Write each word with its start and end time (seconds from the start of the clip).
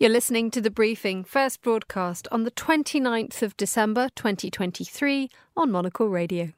You're 0.00 0.10
listening 0.10 0.52
to 0.52 0.60
The 0.60 0.70
Briefing, 0.70 1.24
first 1.24 1.60
broadcast 1.60 2.28
on 2.30 2.44
the 2.44 2.52
29th 2.52 3.42
of 3.42 3.56
December 3.56 4.08
2023 4.14 5.28
on 5.56 5.72
Monocle 5.72 6.08
Radio. 6.08 6.52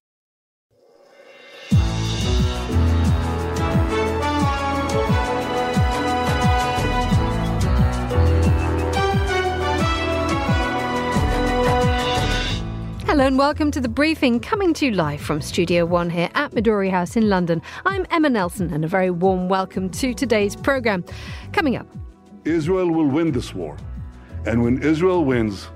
Hello 13.07 13.27
and 13.27 13.39
welcome 13.39 13.71
to 13.71 13.81
the 13.81 13.89
briefing, 13.89 14.39
coming 14.41 14.75
to 14.75 14.85
you 14.85 14.93
live 14.93 15.23
from 15.23 15.41
Studio 15.41 15.87
One 15.87 16.11
here 16.11 16.29
at 16.35 16.51
Midori 16.51 16.91
House 16.91 17.17
in 17.17 17.31
London. 17.31 17.63
I'm 17.87 18.05
Emma 18.11 18.29
Nelson, 18.29 18.71
and 18.71 18.85
a 18.85 18.89
very 18.89 19.11
warm 19.11 19.49
welcome 19.49 19.89
to 19.93 20.13
today's 20.13 20.55
programme. 20.55 21.03
Coming 21.55 21.77
up, 21.77 21.87
Israel 22.45 22.91
will 22.91 23.07
win 23.07 23.33
this 23.33 23.55
war. 23.55 23.77
And 24.47 24.63
when 24.63 24.83
Israel 24.83 25.25
wins, 25.25 25.69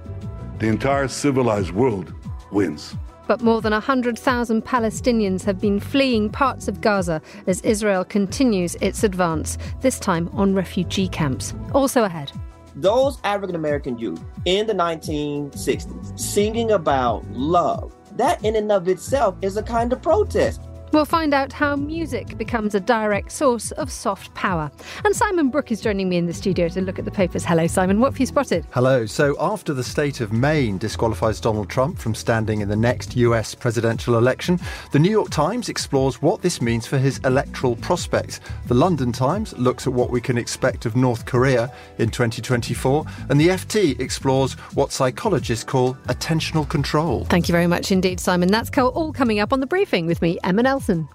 the 0.58 0.68
entire 0.68 1.08
civilized 1.08 1.72
world 1.72 2.12
wins. 2.52 2.96
But 3.26 3.40
more 3.40 3.60
than 3.60 3.72
100,000 3.72 4.64
Palestinians 4.64 5.44
have 5.44 5.60
been 5.60 5.80
fleeing 5.80 6.30
parts 6.30 6.68
of 6.68 6.80
Gaza 6.80 7.20
as 7.46 7.60
Israel 7.62 8.04
continues 8.04 8.76
its 8.76 9.02
advance, 9.02 9.56
this 9.80 9.98
time 9.98 10.28
on 10.32 10.54
refugee 10.54 11.08
camps. 11.08 11.54
Also 11.72 12.04
ahead. 12.04 12.32
Those 12.76 13.18
African 13.24 13.56
American 13.56 13.98
youth 13.98 14.22
in 14.44 14.66
the 14.66 14.74
1960s 14.74 16.18
singing 16.18 16.72
about 16.72 17.24
love, 17.30 17.94
that 18.16 18.44
in 18.44 18.56
and 18.56 18.70
of 18.72 18.88
itself 18.88 19.36
is 19.42 19.56
a 19.56 19.62
kind 19.62 19.92
of 19.92 20.02
protest. 20.02 20.60
We'll 20.94 21.04
find 21.04 21.34
out 21.34 21.52
how 21.52 21.74
music 21.74 22.38
becomes 22.38 22.72
a 22.76 22.78
direct 22.78 23.32
source 23.32 23.72
of 23.72 23.90
soft 23.90 24.32
power. 24.34 24.70
And 25.04 25.14
Simon 25.14 25.48
Brooke 25.48 25.72
is 25.72 25.80
joining 25.80 26.08
me 26.08 26.18
in 26.18 26.26
the 26.26 26.32
studio 26.32 26.68
to 26.68 26.80
look 26.82 27.00
at 27.00 27.04
the 27.04 27.10
papers. 27.10 27.44
Hello, 27.44 27.66
Simon. 27.66 27.98
What 27.98 28.12
have 28.12 28.20
you 28.20 28.26
spotted? 28.26 28.64
Hello. 28.70 29.04
So, 29.04 29.34
after 29.40 29.74
the 29.74 29.82
state 29.82 30.20
of 30.20 30.32
Maine 30.32 30.78
disqualifies 30.78 31.40
Donald 31.40 31.68
Trump 31.68 31.98
from 31.98 32.14
standing 32.14 32.60
in 32.60 32.68
the 32.68 32.76
next 32.76 33.16
US 33.16 33.56
presidential 33.56 34.16
election, 34.16 34.60
the 34.92 35.00
New 35.00 35.10
York 35.10 35.30
Times 35.30 35.68
explores 35.68 36.22
what 36.22 36.42
this 36.42 36.62
means 36.62 36.86
for 36.86 36.96
his 36.96 37.18
electoral 37.24 37.74
prospects. 37.74 38.38
The 38.68 38.74
London 38.74 39.10
Times 39.10 39.52
looks 39.58 39.88
at 39.88 39.92
what 39.92 40.10
we 40.10 40.20
can 40.20 40.38
expect 40.38 40.86
of 40.86 40.94
North 40.94 41.26
Korea 41.26 41.72
in 41.98 42.08
2024. 42.08 43.04
And 43.30 43.40
the 43.40 43.48
FT 43.48 43.98
explores 43.98 44.52
what 44.74 44.92
psychologists 44.92 45.64
call 45.64 45.94
attentional 46.06 46.68
control. 46.68 47.24
Thank 47.24 47.48
you 47.48 47.52
very 47.52 47.66
much 47.66 47.90
indeed, 47.90 48.20
Simon. 48.20 48.48
That's 48.48 48.70
all 48.78 49.12
coming 49.12 49.40
up 49.40 49.52
on 49.52 49.58
the 49.58 49.66
briefing 49.66 50.06
with 50.06 50.22
me, 50.22 50.38
Emma 50.44 50.62
Nelson. 50.88 51.08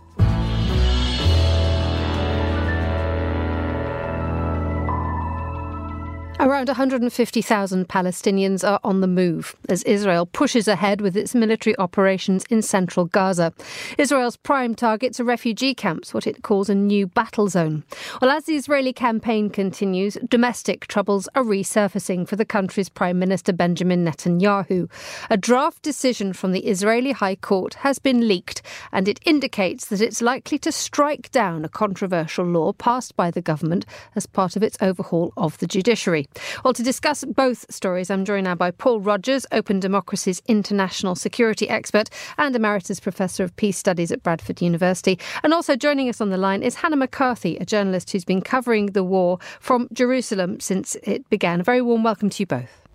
Around 6.39 6.69
150,000 6.69 7.89
Palestinians 7.89 8.65
are 8.65 8.79
on 8.81 9.01
the 9.01 9.07
move 9.07 9.57
as 9.67 9.83
Israel 9.83 10.25
pushes 10.25 10.69
ahead 10.69 11.01
with 11.01 11.17
its 11.17 11.35
military 11.35 11.77
operations 11.77 12.45
in 12.49 12.61
central 12.61 13.03
Gaza. 13.07 13.51
Israel's 13.97 14.37
prime 14.37 14.73
targets 14.73 15.19
are 15.19 15.25
refugee 15.25 15.73
camps, 15.73 16.13
what 16.13 16.25
it 16.25 16.41
calls 16.41 16.69
a 16.69 16.75
new 16.75 17.07
battle 17.07 17.49
zone. 17.49 17.83
Well, 18.21 18.31
as 18.31 18.45
the 18.45 18.55
Israeli 18.55 18.93
campaign 18.93 19.49
continues, 19.49 20.17
domestic 20.29 20.87
troubles 20.87 21.27
are 21.35 21.43
resurfacing 21.43 22.25
for 22.25 22.37
the 22.37 22.45
country's 22.45 22.87
Prime 22.87 23.19
Minister 23.19 23.51
Benjamin 23.51 24.05
Netanyahu. 24.05 24.89
A 25.29 25.35
draft 25.35 25.81
decision 25.81 26.31
from 26.31 26.53
the 26.53 26.65
Israeli 26.65 27.11
High 27.11 27.35
Court 27.35 27.73
has 27.73 27.99
been 27.99 28.29
leaked, 28.29 28.61
and 28.93 29.09
it 29.09 29.19
indicates 29.25 29.87
that 29.87 29.99
it's 29.99 30.21
likely 30.21 30.57
to 30.59 30.71
strike 30.71 31.31
down 31.31 31.65
a 31.65 31.69
controversial 31.69 32.45
law 32.45 32.71
passed 32.71 33.17
by 33.17 33.29
the 33.29 33.41
government 33.41 33.85
as 34.15 34.25
part 34.25 34.55
of 34.55 34.63
its 34.63 34.77
overhaul 34.79 35.33
of 35.35 35.57
the 35.57 35.67
judiciary. 35.67 36.27
Well, 36.63 36.73
to 36.73 36.83
discuss 36.83 37.23
both 37.25 37.65
stories, 37.71 38.09
I'm 38.09 38.25
joined 38.25 38.45
now 38.45 38.55
by 38.55 38.71
Paul 38.71 38.99
Rogers, 38.99 39.45
Open 39.51 39.79
Democracy's 39.79 40.41
international 40.47 41.15
security 41.15 41.69
expert 41.69 42.09
and 42.37 42.55
Emeritus 42.55 42.99
Professor 42.99 43.43
of 43.43 43.55
Peace 43.55 43.77
Studies 43.77 44.11
at 44.11 44.23
Bradford 44.23 44.61
University. 44.61 45.19
And 45.43 45.53
also 45.53 45.75
joining 45.75 46.09
us 46.09 46.21
on 46.21 46.29
the 46.29 46.37
line 46.37 46.63
is 46.63 46.75
Hannah 46.75 46.95
McCarthy, 46.95 47.57
a 47.57 47.65
journalist 47.65 48.11
who's 48.11 48.25
been 48.25 48.41
covering 48.41 48.87
the 48.87 49.03
war 49.03 49.39
from 49.59 49.87
Jerusalem 49.93 50.59
since 50.59 50.95
it 51.03 51.29
began. 51.29 51.61
A 51.61 51.63
very 51.63 51.81
warm 51.81 52.03
welcome 52.03 52.29
to 52.29 52.43
you 52.43 52.47
both. 52.47 52.87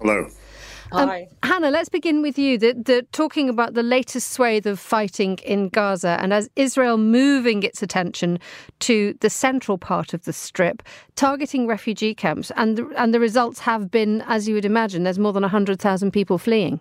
Hello. 0.00 0.28
Um, 0.92 1.26
Hannah, 1.42 1.70
let's 1.70 1.88
begin 1.88 2.22
with 2.22 2.38
you. 2.38 2.58
The, 2.58 2.72
the, 2.72 3.06
talking 3.12 3.48
about 3.48 3.74
the 3.74 3.82
latest 3.82 4.32
swathe 4.32 4.66
of 4.66 4.78
fighting 4.78 5.38
in 5.38 5.68
Gaza, 5.68 6.18
and 6.20 6.32
as 6.32 6.48
Israel 6.56 6.96
moving 6.96 7.62
its 7.62 7.82
attention 7.82 8.38
to 8.80 9.14
the 9.20 9.30
central 9.30 9.78
part 9.78 10.14
of 10.14 10.24
the 10.24 10.32
strip, 10.32 10.82
targeting 11.16 11.66
refugee 11.66 12.14
camps, 12.14 12.50
and 12.56 12.78
the, 12.78 12.88
and 12.96 13.12
the 13.12 13.20
results 13.20 13.58
have 13.60 13.90
been, 13.90 14.22
as 14.22 14.48
you 14.48 14.54
would 14.54 14.64
imagine, 14.64 15.04
there's 15.04 15.18
more 15.18 15.32
than 15.32 15.42
100,000 15.42 16.10
people 16.10 16.38
fleeing. 16.38 16.80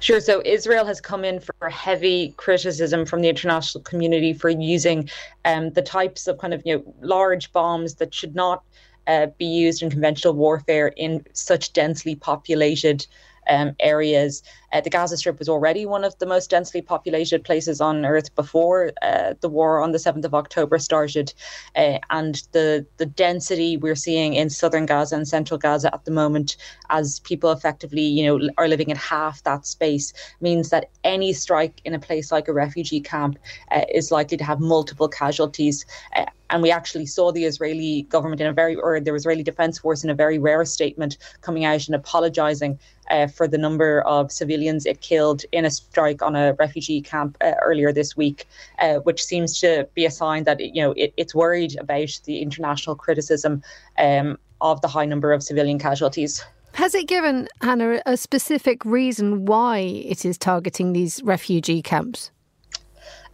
Sure. 0.00 0.20
So 0.20 0.42
Israel 0.44 0.84
has 0.84 1.00
come 1.00 1.24
in 1.24 1.40
for 1.40 1.68
heavy 1.68 2.32
criticism 2.36 3.04
from 3.04 3.22
the 3.22 3.28
international 3.28 3.82
community 3.82 4.32
for 4.32 4.48
using 4.50 5.08
um, 5.44 5.70
the 5.70 5.82
types 5.82 6.28
of 6.28 6.38
kind 6.38 6.54
of 6.54 6.62
you 6.64 6.76
know 6.76 6.94
large 7.00 7.52
bombs 7.52 7.96
that 7.96 8.14
should 8.14 8.34
not 8.34 8.62
uh, 9.08 9.26
be 9.38 9.46
used 9.46 9.82
in 9.82 9.90
conventional 9.90 10.34
warfare 10.34 10.88
in 10.88 11.24
such 11.32 11.72
densely 11.72 12.14
populated 12.14 13.06
um, 13.48 13.74
areas. 13.80 14.42
Uh, 14.72 14.80
the 14.80 14.90
Gaza 14.90 15.16
Strip 15.16 15.38
was 15.38 15.48
already 15.48 15.86
one 15.86 16.04
of 16.04 16.18
the 16.18 16.26
most 16.26 16.50
densely 16.50 16.82
populated 16.82 17.44
places 17.44 17.80
on 17.80 18.04
earth 18.04 18.34
before 18.34 18.92
uh, 19.02 19.34
the 19.40 19.48
war 19.48 19.82
on 19.82 19.92
the 19.92 19.98
7th 19.98 20.24
of 20.24 20.34
October 20.34 20.78
started. 20.78 21.32
Uh, 21.76 21.98
and 22.10 22.42
the, 22.52 22.84
the 22.98 23.06
density 23.06 23.76
we're 23.76 23.94
seeing 23.94 24.34
in 24.34 24.50
southern 24.50 24.86
Gaza 24.86 25.16
and 25.16 25.26
central 25.26 25.58
Gaza 25.58 25.92
at 25.94 26.04
the 26.04 26.10
moment, 26.10 26.56
as 26.90 27.20
people 27.20 27.50
effectively 27.50 28.02
you 28.02 28.26
know, 28.26 28.48
are 28.58 28.68
living 28.68 28.90
in 28.90 28.96
half 28.96 29.42
that 29.44 29.66
space, 29.66 30.12
means 30.40 30.70
that 30.70 30.90
any 31.04 31.32
strike 31.32 31.80
in 31.84 31.94
a 31.94 31.98
place 31.98 32.30
like 32.30 32.48
a 32.48 32.52
refugee 32.52 33.00
camp 33.00 33.38
uh, 33.70 33.82
is 33.92 34.10
likely 34.10 34.36
to 34.36 34.44
have 34.44 34.60
multiple 34.60 35.08
casualties. 35.08 35.86
Uh, 36.16 36.26
and 36.50 36.62
we 36.62 36.70
actually 36.70 37.06
saw 37.06 37.30
the 37.30 37.44
Israeli 37.44 38.02
government 38.02 38.40
in 38.40 38.46
a 38.46 38.52
very, 38.52 38.74
or 38.76 39.00
the 39.00 39.14
Israeli 39.14 39.42
Defense 39.42 39.78
Force 39.78 40.02
in 40.02 40.10
a 40.10 40.14
very 40.14 40.38
rare 40.38 40.64
statement 40.64 41.18
coming 41.40 41.64
out 41.64 41.86
and 41.86 41.94
apologizing 41.94 42.78
uh, 43.10 43.26
for 43.26 43.46
the 43.46 43.58
number 43.58 44.00
of 44.02 44.32
civilians 44.58 44.86
it 44.86 45.00
killed 45.00 45.44
in 45.52 45.64
a 45.64 45.70
strike 45.70 46.22
on 46.22 46.34
a 46.34 46.54
refugee 46.58 47.00
camp 47.00 47.36
uh, 47.40 47.52
earlier 47.62 47.92
this 47.92 48.16
week, 48.16 48.46
uh, 48.80 48.96
which 49.06 49.22
seems 49.22 49.60
to 49.60 49.86
be 49.94 50.04
a 50.04 50.10
sign 50.10 50.44
that 50.44 50.58
you 50.60 50.82
know 50.82 50.92
it, 50.96 51.12
it's 51.16 51.34
worried 51.34 51.78
about 51.78 52.20
the 52.24 52.40
international 52.42 52.96
criticism 52.96 53.62
um, 53.98 54.36
of 54.60 54.80
the 54.80 54.88
high 54.88 55.06
number 55.06 55.32
of 55.32 55.42
civilian 55.42 55.78
casualties. 55.78 56.44
Has 56.74 56.94
it 56.94 57.06
given 57.08 57.48
Hannah 57.62 58.02
a 58.04 58.16
specific 58.16 58.84
reason 58.84 59.46
why 59.46 59.78
it 59.78 60.24
is 60.24 60.38
targeting 60.38 60.92
these 60.92 61.22
refugee 61.22 61.82
camps? 61.82 62.30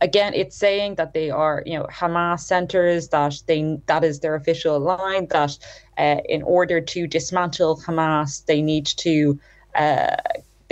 again, 0.00 0.34
it's 0.34 0.56
saying 0.56 0.96
that 0.96 1.14
they 1.14 1.30
are, 1.30 1.62
you 1.66 1.78
know, 1.78 1.86
Hamas 1.86 2.40
centers. 2.40 3.08
That 3.08 3.42
they 3.46 3.78
that 3.86 4.04
is 4.04 4.20
their 4.20 4.34
official 4.34 4.78
line. 4.78 5.26
That 5.28 5.58
uh, 5.98 6.20
in 6.28 6.42
order 6.42 6.80
to 6.80 7.06
dismantle 7.06 7.80
Hamas, 7.86 8.44
they 8.46 8.60
need 8.62 8.86
to 8.86 9.38
uh, 9.74 10.16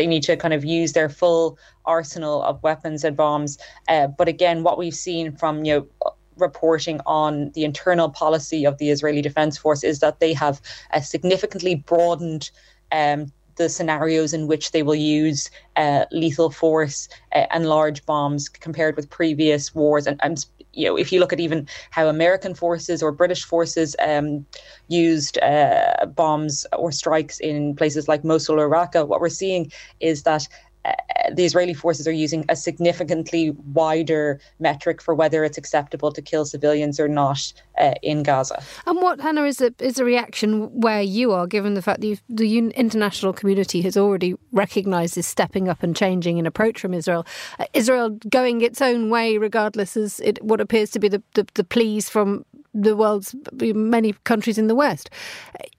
they 0.02 0.08
need 0.08 0.24
to 0.24 0.36
kind 0.36 0.52
of 0.52 0.64
use 0.64 0.94
their 0.94 1.08
full 1.08 1.56
arsenal 1.84 2.42
of 2.42 2.60
weapons 2.64 3.04
and 3.04 3.16
bombs. 3.16 3.56
Uh, 3.86 4.08
but 4.08 4.26
again, 4.26 4.64
what 4.64 4.76
we've 4.76 5.00
seen 5.08 5.30
from 5.30 5.64
you 5.64 5.72
know 5.74 6.12
reporting 6.38 6.98
on 7.06 7.50
the 7.50 7.62
internal 7.64 8.08
policy 8.10 8.66
of 8.66 8.78
the 8.78 8.90
Israeli 8.90 9.22
Defense 9.22 9.56
Force 9.56 9.84
is 9.84 10.00
that 10.00 10.18
they 10.18 10.32
have 10.32 10.60
uh, 10.92 11.00
significantly 11.00 11.76
broadened 11.76 12.50
um, 12.90 13.30
the 13.54 13.68
scenarios 13.68 14.34
in 14.34 14.48
which 14.48 14.72
they 14.72 14.82
will 14.82 15.02
use 15.20 15.50
uh, 15.76 16.04
lethal 16.10 16.50
force 16.50 17.08
uh, 17.32 17.46
and 17.52 17.68
large 17.68 18.04
bombs 18.04 18.48
compared 18.48 18.96
with 18.96 19.08
previous 19.08 19.72
wars. 19.72 20.08
And, 20.08 20.18
and, 20.24 20.44
you 20.72 20.86
know, 20.86 20.96
if 20.96 21.12
you 21.12 21.20
look 21.20 21.32
at 21.32 21.40
even 21.40 21.68
how 21.90 22.08
American 22.08 22.54
forces 22.54 23.02
or 23.02 23.12
British 23.12 23.44
forces 23.44 23.94
um, 24.00 24.46
used 24.88 25.38
uh, 25.38 26.06
bombs 26.06 26.66
or 26.76 26.92
strikes 26.92 27.40
in 27.40 27.74
places 27.76 28.08
like 28.08 28.24
Mosul 28.24 28.60
or 28.60 28.68
Raqqa, 28.68 29.06
what 29.06 29.20
we're 29.20 29.28
seeing 29.28 29.70
is 30.00 30.22
that 30.22 30.48
uh, 30.84 30.92
the 31.32 31.44
Israeli 31.44 31.74
forces 31.74 32.06
are 32.08 32.12
using 32.12 32.44
a 32.48 32.56
significantly 32.56 33.50
wider 33.72 34.40
metric 34.58 35.00
for 35.00 35.14
whether 35.14 35.44
it's 35.44 35.58
acceptable 35.58 36.10
to 36.12 36.20
kill 36.20 36.44
civilians 36.44 36.98
or 36.98 37.08
not 37.08 37.52
uh, 37.78 37.94
in 38.02 38.22
Gaza. 38.22 38.62
And 38.86 39.00
what, 39.00 39.20
Hannah, 39.20 39.44
is 39.44 39.60
a, 39.60 39.72
is 39.78 39.98
a 39.98 40.04
reaction 40.04 40.80
where 40.80 41.02
you 41.02 41.32
are, 41.32 41.46
given 41.46 41.74
the 41.74 41.82
fact 41.82 42.00
that 42.00 42.20
the 42.28 42.58
international 42.58 43.32
community 43.32 43.82
has 43.82 43.96
already 43.96 44.34
recognised 44.50 45.14
this 45.14 45.26
stepping 45.26 45.68
up 45.68 45.82
and 45.82 45.94
changing 45.94 46.38
in 46.38 46.46
approach 46.46 46.80
from 46.80 46.94
Israel? 46.94 47.26
Uh, 47.58 47.66
Israel 47.74 48.10
going 48.28 48.60
its 48.60 48.82
own 48.82 49.10
way, 49.10 49.38
regardless 49.38 49.96
as 49.96 50.20
it, 50.20 50.42
what 50.42 50.60
appears 50.60 50.90
to 50.90 50.98
be 50.98 51.08
the, 51.08 51.22
the, 51.34 51.46
the 51.54 51.64
pleas 51.64 52.08
from 52.08 52.44
the 52.74 52.96
world's 52.96 53.34
many 53.60 54.14
countries 54.24 54.58
in 54.58 54.66
the 54.66 54.74
West. 54.74 55.10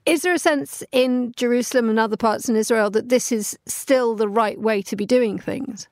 Is 0.06 0.22
there 0.22 0.34
a 0.34 0.38
sense 0.38 0.82
in 0.92 1.32
Jerusalem 1.36 1.88
and 1.88 1.98
other 1.98 2.16
parts 2.16 2.48
in 2.48 2.56
Israel 2.56 2.90
that 2.90 3.08
this 3.08 3.32
is 3.32 3.58
still 3.66 4.14
the 4.14 4.28
right 4.28 4.60
way 4.60 4.82
to 4.82 4.96
be 4.96 5.06
doing 5.06 5.38
things? 5.38 5.88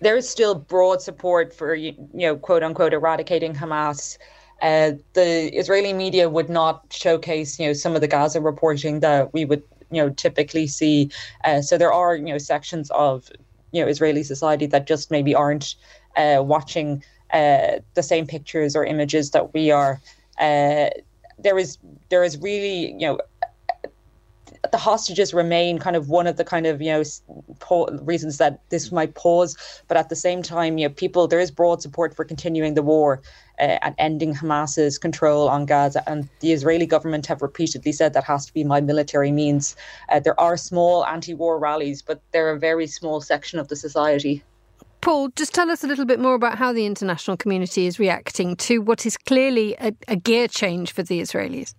There 0.00 0.16
is 0.16 0.28
still 0.28 0.54
broad 0.54 1.00
support 1.00 1.54
for, 1.54 1.74
you 1.74 1.94
know, 2.12 2.36
quote 2.36 2.62
unquote, 2.62 2.92
eradicating 2.92 3.54
Hamas. 3.54 4.18
uh, 4.62 4.92
the 5.12 5.54
Israeli 5.56 5.92
media 5.92 6.28
would 6.28 6.48
not 6.48 6.84
showcase, 6.90 7.58
you 7.58 7.66
know, 7.66 7.72
some 7.72 7.94
of 7.94 8.00
the 8.00 8.08
Gaza 8.08 8.40
reporting 8.40 9.00
that 9.00 9.32
we 9.32 9.44
would, 9.44 9.62
you 9.90 10.02
know, 10.02 10.10
typically 10.10 10.66
see. 10.66 11.10
Uh, 11.44 11.60
so 11.60 11.76
there 11.76 11.92
are, 11.92 12.16
you 12.16 12.24
know, 12.24 12.38
sections 12.38 12.90
of, 12.90 13.30
you 13.72 13.82
know, 13.82 13.88
Israeli 13.88 14.22
society 14.22 14.66
that 14.66 14.86
just 14.86 15.10
maybe 15.10 15.34
aren't 15.34 15.74
uh, 16.16 16.42
watching 16.42 17.02
uh, 17.34 17.80
the 17.94 18.02
same 18.02 18.26
pictures 18.26 18.76
or 18.76 18.84
images 18.84 19.32
that 19.32 19.52
we 19.52 19.70
are. 19.70 20.00
Uh, 20.38 20.88
there 21.38 21.58
is 21.58 21.78
there 22.08 22.22
is 22.22 22.38
really, 22.38 22.92
you 22.92 23.06
know, 23.06 23.18
the 24.70 24.78
hostages 24.78 25.34
remain 25.34 25.78
kind 25.78 25.96
of 25.96 26.08
one 26.08 26.26
of 26.26 26.36
the 26.36 26.44
kind 26.44 26.66
of 26.66 26.80
you 26.80 26.90
know 26.90 27.86
reasons 28.02 28.38
that 28.38 28.60
this 28.70 28.92
might 28.92 29.14
pause. 29.14 29.56
But 29.88 29.96
at 29.96 30.08
the 30.08 30.16
same 30.16 30.42
time 30.42 30.78
you 30.78 30.88
know 30.88 30.94
people 30.94 31.26
there 31.26 31.40
is 31.40 31.50
broad 31.50 31.82
support 31.82 32.14
for 32.14 32.24
continuing 32.24 32.74
the 32.74 32.82
war 32.82 33.20
uh, 33.58 33.78
and 33.82 33.94
ending 33.98 34.32
hamas's 34.32 34.96
control 34.96 35.48
on 35.48 35.66
gaza. 35.66 36.08
And 36.08 36.28
the 36.40 36.52
israeli 36.52 36.86
government 36.86 37.26
have 37.26 37.42
repeatedly 37.42 37.92
said 37.92 38.14
that 38.14 38.24
has 38.24 38.46
to 38.46 38.54
be 38.54 38.64
by 38.64 38.80
military 38.80 39.32
means. 39.32 39.76
Uh, 40.08 40.20
there 40.20 40.38
are 40.40 40.56
small 40.56 41.04
anti-war 41.04 41.58
rallies 41.58 42.00
but 42.00 42.20
they're 42.32 42.50
a 42.50 42.58
very 42.58 42.86
small 42.86 43.20
section 43.20 43.58
of 43.58 43.68
the 43.68 43.76
society 43.76 44.42
Paul, 45.04 45.28
just 45.36 45.52
tell 45.52 45.70
us 45.70 45.84
a 45.84 45.86
little 45.86 46.06
bit 46.06 46.18
more 46.18 46.34
about 46.34 46.56
how 46.56 46.72
the 46.72 46.86
international 46.86 47.36
community 47.36 47.86
is 47.86 47.98
reacting 47.98 48.56
to 48.56 48.78
what 48.78 49.04
is 49.04 49.18
clearly 49.18 49.76
a, 49.78 49.92
a 50.08 50.16
gear 50.16 50.48
change 50.48 50.92
for 50.92 51.02
the 51.02 51.20
Israelis. 51.20 51.74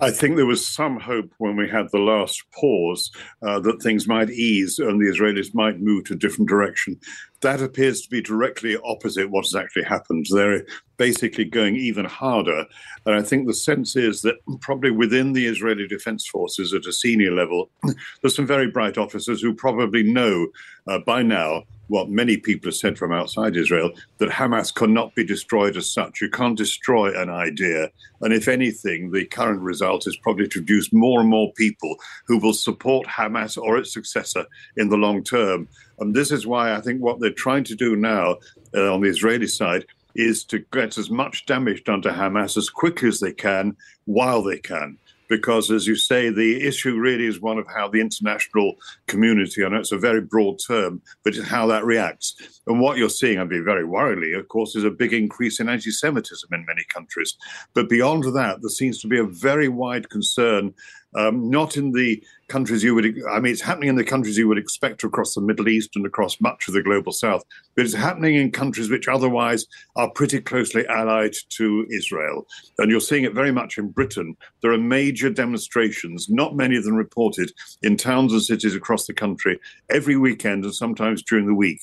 I 0.00 0.10
think 0.10 0.36
there 0.36 0.46
was 0.46 0.66
some 0.66 0.98
hope 0.98 1.30
when 1.36 1.56
we 1.56 1.68
had 1.68 1.90
the 1.92 1.98
last 1.98 2.42
pause 2.52 3.10
uh, 3.42 3.60
that 3.60 3.82
things 3.82 4.08
might 4.08 4.30
ease 4.30 4.78
and 4.78 4.98
the 4.98 5.12
Israelis 5.12 5.54
might 5.54 5.80
move 5.80 6.04
to 6.04 6.14
a 6.14 6.16
different 6.16 6.48
direction. 6.48 6.98
That 7.42 7.60
appears 7.60 8.00
to 8.00 8.08
be 8.08 8.22
directly 8.22 8.78
opposite 8.82 9.30
what 9.30 9.44
has 9.44 9.54
actually 9.54 9.84
happened. 9.84 10.24
They're 10.30 10.64
basically 10.96 11.44
going 11.44 11.76
even 11.76 12.06
harder. 12.06 12.64
And 13.04 13.14
I 13.14 13.20
think 13.20 13.46
the 13.46 13.52
sense 13.52 13.94
is 13.94 14.22
that 14.22 14.36
probably 14.62 14.90
within 14.90 15.34
the 15.34 15.46
Israeli 15.46 15.86
Defense 15.86 16.26
Forces 16.26 16.72
at 16.72 16.86
a 16.86 16.94
senior 16.94 17.32
level, 17.32 17.68
there's 18.22 18.34
some 18.34 18.46
very 18.46 18.70
bright 18.70 18.96
officers 18.96 19.42
who 19.42 19.52
probably 19.52 20.02
know 20.02 20.46
uh, 20.86 21.00
by 21.00 21.22
now 21.22 21.64
what 21.90 22.08
many 22.08 22.36
people 22.36 22.68
have 22.68 22.76
said 22.76 22.96
from 22.96 23.12
outside 23.12 23.56
Israel 23.56 23.90
that 24.18 24.30
Hamas 24.30 24.72
cannot 24.72 25.12
be 25.16 25.24
destroyed 25.24 25.76
as 25.76 25.90
such. 25.90 26.20
You 26.20 26.30
can't 26.30 26.56
destroy 26.56 27.20
an 27.20 27.28
idea. 27.28 27.90
And 28.20 28.32
if 28.32 28.46
anything, 28.46 29.10
the 29.10 29.24
current 29.24 29.60
result 29.60 30.06
is 30.06 30.16
probably 30.16 30.46
to 30.48 30.60
produce 30.60 30.92
more 30.92 31.20
and 31.20 31.28
more 31.28 31.52
people 31.54 31.96
who 32.28 32.38
will 32.38 32.52
support 32.52 33.08
Hamas 33.08 33.60
or 33.60 33.76
its 33.76 33.92
successor 33.92 34.46
in 34.76 34.88
the 34.88 34.96
long 34.96 35.24
term. 35.24 35.66
And 35.98 36.14
this 36.14 36.30
is 36.30 36.46
why 36.46 36.74
I 36.76 36.80
think 36.80 37.02
what 37.02 37.18
they're 37.18 37.32
trying 37.32 37.64
to 37.64 37.74
do 37.74 37.96
now 37.96 38.36
uh, 38.72 38.94
on 38.94 39.00
the 39.00 39.08
Israeli 39.08 39.48
side 39.48 39.84
is 40.14 40.44
to 40.44 40.60
get 40.72 40.96
as 40.96 41.10
much 41.10 41.44
damage 41.46 41.82
done 41.82 42.02
to 42.02 42.10
Hamas 42.10 42.56
as 42.56 42.70
quickly 42.70 43.08
as 43.08 43.18
they 43.18 43.32
can 43.32 43.76
while 44.04 44.42
they 44.42 44.58
can 44.58 44.96
because, 45.30 45.70
as 45.70 45.86
you 45.86 45.94
say, 45.94 46.28
the 46.28 46.66
issue 46.66 46.98
really 46.98 47.24
is 47.24 47.40
one 47.40 47.56
of 47.56 47.66
how 47.68 47.88
the 47.88 48.00
international 48.00 48.74
community, 49.06 49.64
I 49.64 49.68
know 49.68 49.78
it's 49.78 49.92
a 49.92 49.98
very 49.98 50.20
broad 50.20 50.58
term, 50.66 51.00
but 51.24 51.36
how 51.36 51.68
that 51.68 51.84
reacts. 51.84 52.60
And 52.66 52.80
what 52.80 52.98
you're 52.98 53.08
seeing, 53.08 53.38
I 53.38 53.44
mean, 53.44 53.64
very 53.64 53.84
worryingly, 53.84 54.36
of 54.38 54.48
course, 54.48 54.74
is 54.74 54.82
a 54.82 54.90
big 54.90 55.12
increase 55.12 55.60
in 55.60 55.68
anti 55.68 55.92
Semitism 55.92 56.50
in 56.52 56.66
many 56.66 56.84
countries. 56.92 57.36
But 57.74 57.88
beyond 57.88 58.24
that, 58.24 58.58
there 58.60 58.70
seems 58.70 59.00
to 59.00 59.08
be 59.08 59.20
a 59.20 59.24
very 59.24 59.68
wide 59.68 60.10
concern 60.10 60.74
um, 61.14 61.50
not 61.50 61.76
in 61.76 61.92
the 61.92 62.22
countries 62.48 62.82
you 62.82 62.94
would, 62.94 63.16
I 63.30 63.40
mean, 63.40 63.52
it's 63.52 63.60
happening 63.60 63.88
in 63.88 63.96
the 63.96 64.04
countries 64.04 64.36
you 64.36 64.48
would 64.48 64.58
expect 64.58 65.04
across 65.04 65.34
the 65.34 65.40
Middle 65.40 65.68
East 65.68 65.90
and 65.94 66.04
across 66.04 66.40
much 66.40 66.68
of 66.68 66.74
the 66.74 66.82
global 66.82 67.12
south, 67.12 67.44
but 67.74 67.84
it's 67.84 67.94
happening 67.94 68.36
in 68.36 68.50
countries 68.50 68.90
which 68.90 69.08
otherwise 69.08 69.66
are 69.96 70.10
pretty 70.10 70.40
closely 70.40 70.86
allied 70.86 71.34
to 71.50 71.86
Israel. 71.90 72.46
And 72.78 72.90
you're 72.90 73.00
seeing 73.00 73.24
it 73.24 73.34
very 73.34 73.52
much 73.52 73.78
in 73.78 73.90
Britain. 73.90 74.36
There 74.62 74.72
are 74.72 74.78
major 74.78 75.30
demonstrations, 75.30 76.28
not 76.28 76.56
many 76.56 76.76
of 76.76 76.84
them 76.84 76.96
reported, 76.96 77.52
in 77.82 77.96
towns 77.96 78.32
and 78.32 78.42
cities 78.42 78.74
across 78.74 79.06
the 79.06 79.14
country 79.14 79.58
every 79.90 80.16
weekend 80.16 80.64
and 80.64 80.74
sometimes 80.74 81.22
during 81.22 81.46
the 81.46 81.54
week. 81.54 81.80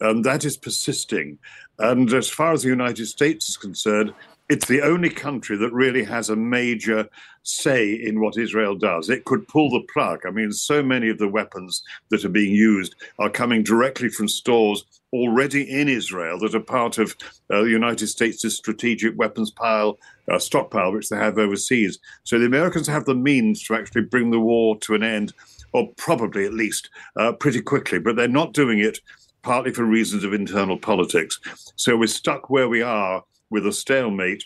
And 0.00 0.24
that 0.24 0.44
is 0.44 0.56
persisting. 0.56 1.38
And 1.78 2.12
as 2.12 2.28
far 2.28 2.52
as 2.52 2.62
the 2.62 2.68
United 2.68 3.06
States 3.06 3.48
is 3.48 3.56
concerned, 3.56 4.14
it's 4.50 4.66
the 4.66 4.82
only 4.82 5.08
country 5.08 5.56
that 5.56 5.72
really 5.72 6.02
has 6.02 6.28
a 6.28 6.34
major 6.34 7.08
say 7.44 7.92
in 7.92 8.20
what 8.20 8.36
Israel 8.36 8.74
does. 8.74 9.08
It 9.08 9.24
could 9.24 9.46
pull 9.46 9.70
the 9.70 9.86
plug. 9.92 10.26
I 10.26 10.30
mean, 10.30 10.50
so 10.50 10.82
many 10.82 11.08
of 11.08 11.18
the 11.18 11.28
weapons 11.28 11.82
that 12.10 12.24
are 12.24 12.30
being 12.30 12.52
used 12.52 12.96
are 13.20 13.30
coming 13.30 13.62
directly 13.62 14.08
from 14.08 14.26
stores 14.26 14.84
already 15.12 15.62
in 15.70 15.88
Israel 15.88 16.36
that 16.40 16.56
are 16.56 16.60
part 16.60 16.98
of 16.98 17.16
uh, 17.48 17.62
the 17.62 17.70
United 17.70 18.08
States' 18.08 18.52
strategic 18.52 19.16
weapons 19.16 19.52
pile, 19.52 19.98
uh, 20.28 20.38
stockpile, 20.38 20.92
which 20.92 21.08
they 21.08 21.16
have 21.16 21.38
overseas. 21.38 22.00
So 22.24 22.36
the 22.38 22.46
Americans 22.46 22.88
have 22.88 23.04
the 23.04 23.14
means 23.14 23.62
to 23.64 23.76
actually 23.76 24.02
bring 24.02 24.32
the 24.32 24.40
war 24.40 24.76
to 24.80 24.96
an 24.96 25.04
end, 25.04 25.32
or 25.72 25.88
probably 25.96 26.44
at 26.44 26.54
least 26.54 26.90
uh, 27.16 27.32
pretty 27.32 27.60
quickly, 27.60 28.00
but 28.00 28.16
they're 28.16 28.26
not 28.26 28.52
doing 28.52 28.80
it 28.80 28.98
partly 29.42 29.72
for 29.72 29.84
reasons 29.84 30.24
of 30.24 30.34
internal 30.34 30.76
politics. 30.76 31.38
So 31.76 31.96
we're 31.96 32.08
stuck 32.08 32.50
where 32.50 32.68
we 32.68 32.82
are 32.82 33.22
with 33.50 33.66
a 33.66 33.72
stalemate, 33.72 34.44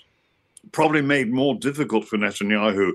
probably 0.72 1.02
made 1.02 1.32
more 1.32 1.54
difficult 1.54 2.06
for 2.06 2.16
Netanyahu 2.16 2.92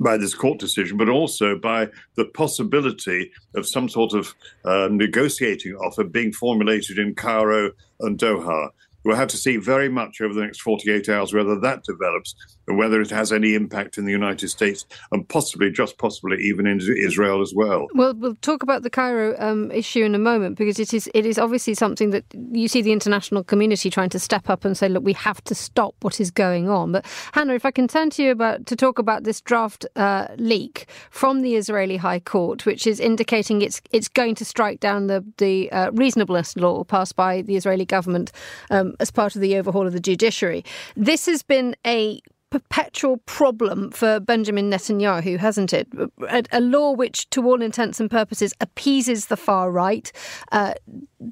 by 0.00 0.16
this 0.16 0.34
court 0.34 0.58
decision, 0.58 0.96
but 0.96 1.08
also 1.08 1.56
by 1.56 1.88
the 2.16 2.24
possibility 2.24 3.30
of 3.54 3.68
some 3.68 3.88
sort 3.88 4.14
of 4.14 4.34
uh, 4.64 4.88
negotiating 4.90 5.74
offer 5.74 6.04
being 6.04 6.32
formulated 6.32 6.98
in 6.98 7.14
Cairo 7.14 7.70
and 8.00 8.18
Doha. 8.18 8.70
We'll 9.04 9.16
have 9.16 9.28
to 9.28 9.36
see 9.36 9.56
very 9.56 9.88
much 9.88 10.20
over 10.20 10.34
the 10.34 10.42
next 10.42 10.60
48 10.60 11.08
hours 11.08 11.32
whether 11.32 11.58
that 11.60 11.84
develops 11.84 12.34
and 12.70 12.78
whether 12.78 13.00
it 13.00 13.10
has 13.10 13.32
any 13.32 13.54
impact 13.54 13.98
in 13.98 14.04
the 14.04 14.12
United 14.12 14.48
States 14.48 14.86
and 15.10 15.28
possibly, 15.28 15.70
just 15.70 15.98
possibly, 15.98 16.38
even 16.42 16.66
in 16.66 16.80
Israel 16.80 17.42
as 17.42 17.52
well. 17.54 17.88
Well, 17.94 18.14
we'll 18.14 18.36
talk 18.36 18.62
about 18.62 18.82
the 18.82 18.90
Cairo 18.90 19.34
um, 19.38 19.70
issue 19.72 20.04
in 20.04 20.14
a 20.14 20.18
moment 20.18 20.56
because 20.56 20.78
it 20.78 20.94
is 20.94 21.10
it 21.14 21.26
is 21.26 21.38
obviously 21.38 21.74
something 21.74 22.10
that 22.10 22.24
you 22.52 22.68
see 22.68 22.80
the 22.82 22.92
international 22.92 23.42
community 23.42 23.90
trying 23.90 24.10
to 24.10 24.18
step 24.18 24.48
up 24.48 24.64
and 24.64 24.76
say, 24.76 24.88
look, 24.88 25.04
we 25.04 25.14
have 25.14 25.42
to 25.44 25.54
stop 25.54 25.94
what 26.00 26.20
is 26.20 26.30
going 26.30 26.68
on. 26.68 26.92
But 26.92 27.06
Hannah, 27.32 27.54
if 27.54 27.66
I 27.66 27.70
can 27.70 27.88
turn 27.88 28.10
to 28.10 28.22
you 28.22 28.30
about 28.30 28.66
to 28.66 28.76
talk 28.76 28.98
about 28.98 29.24
this 29.24 29.40
draft 29.40 29.84
uh, 29.96 30.28
leak 30.36 30.86
from 31.10 31.42
the 31.42 31.56
Israeli 31.56 31.96
High 31.96 32.20
Court, 32.20 32.64
which 32.66 32.86
is 32.86 33.00
indicating 33.00 33.62
it's 33.62 33.82
it's 33.90 34.08
going 34.08 34.36
to 34.36 34.44
strike 34.44 34.78
down 34.80 35.08
the 35.08 35.24
the 35.38 35.72
uh, 35.72 35.90
reasonableness 35.92 36.56
law 36.56 36.84
passed 36.84 37.16
by 37.16 37.42
the 37.42 37.56
Israeli 37.56 37.84
government. 37.84 38.30
Um, 38.70 38.89
as 38.98 39.10
part 39.10 39.34
of 39.34 39.40
the 39.40 39.56
overhaul 39.56 39.86
of 39.86 39.92
the 39.92 40.00
judiciary. 40.00 40.64
This 40.96 41.26
has 41.26 41.42
been 41.42 41.76
a 41.86 42.20
perpetual 42.50 43.18
problem 43.18 43.90
for 43.92 44.18
Benjamin 44.18 44.70
Netanyahu, 44.70 45.38
hasn't 45.38 45.72
it? 45.72 45.88
A, 46.28 46.42
a, 46.50 46.60
law 46.60 46.92
which, 46.92 47.30
to 47.30 47.46
all 47.46 47.62
intents 47.62 48.00
and 48.00 48.10
purposes, 48.10 48.52
appeases 48.60 49.26
the 49.26 49.36
far 49.36 49.70
right, 49.70 50.10
uh, 50.50 50.74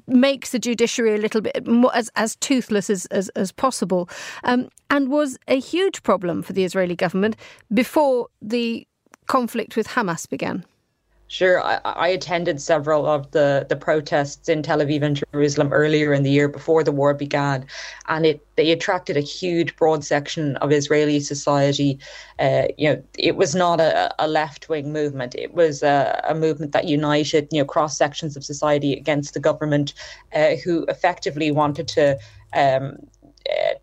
makes 0.07 0.51
the 0.51 0.59
judiciary 0.59 1.15
a 1.15 1.17
little 1.17 1.41
bit 1.41 1.67
more 1.67 1.93
as, 1.93 2.09
as 2.15 2.37
toothless 2.37 2.89
as, 2.89 3.05
as, 3.07 3.27
as 3.29 3.51
possible, 3.51 4.09
um, 4.45 4.69
and 4.89 5.09
was 5.09 5.37
a 5.47 5.59
huge 5.59 6.03
problem 6.03 6.41
for 6.41 6.53
the 6.53 6.63
Israeli 6.63 6.95
government 6.95 7.35
before 7.73 8.27
the 8.41 8.87
conflict 9.27 9.75
with 9.75 9.89
Hamas 9.89 10.27
began. 10.27 10.65
Sure, 11.31 11.63
I, 11.63 11.79
I, 11.85 12.07
attended 12.07 12.59
several 12.59 13.05
of 13.05 13.29
the, 13.29 13.63
the 13.69 13.75
protests 13.75 14.49
in 14.49 14.63
Tel 14.63 14.79
Aviv 14.79 15.03
and 15.03 15.23
Jerusalem 15.31 15.71
earlier 15.71 16.11
in 16.11 16.23
the 16.23 16.31
year 16.31 16.47
before 16.47 16.83
the 16.83 16.91
war 16.91 17.13
began, 17.13 17.67
and 18.07 18.25
it 18.25 18.43
they 18.55 18.71
attracted 18.71 19.15
a 19.15 19.21
huge 19.21 19.75
broad 19.75 20.03
section 20.03 20.57
of 20.57 20.71
Israeli 20.71 21.19
society. 21.19 21.99
Uh, 22.39 22.63
you 22.79 22.89
know, 22.89 23.03
it 23.15 23.35
was 23.35 23.53
not 23.53 23.79
a, 23.79 24.11
a 24.17 24.27
left 24.27 24.69
wing 24.69 24.91
movement; 24.91 25.35
it 25.35 25.53
was 25.53 25.83
a, 25.83 26.19
a, 26.27 26.33
movement 26.33 26.71
that 26.71 26.85
united 26.85 27.47
you 27.51 27.61
know 27.61 27.65
cross 27.65 27.95
sections 27.95 28.35
of 28.35 28.43
society 28.43 28.93
against 28.93 29.35
the 29.35 29.39
government, 29.39 29.93
uh, 30.33 30.55
who 30.65 30.83
effectively 30.85 31.51
wanted 31.51 31.87
to. 31.89 32.17
Um, 32.53 32.97
uh, 33.47 33.75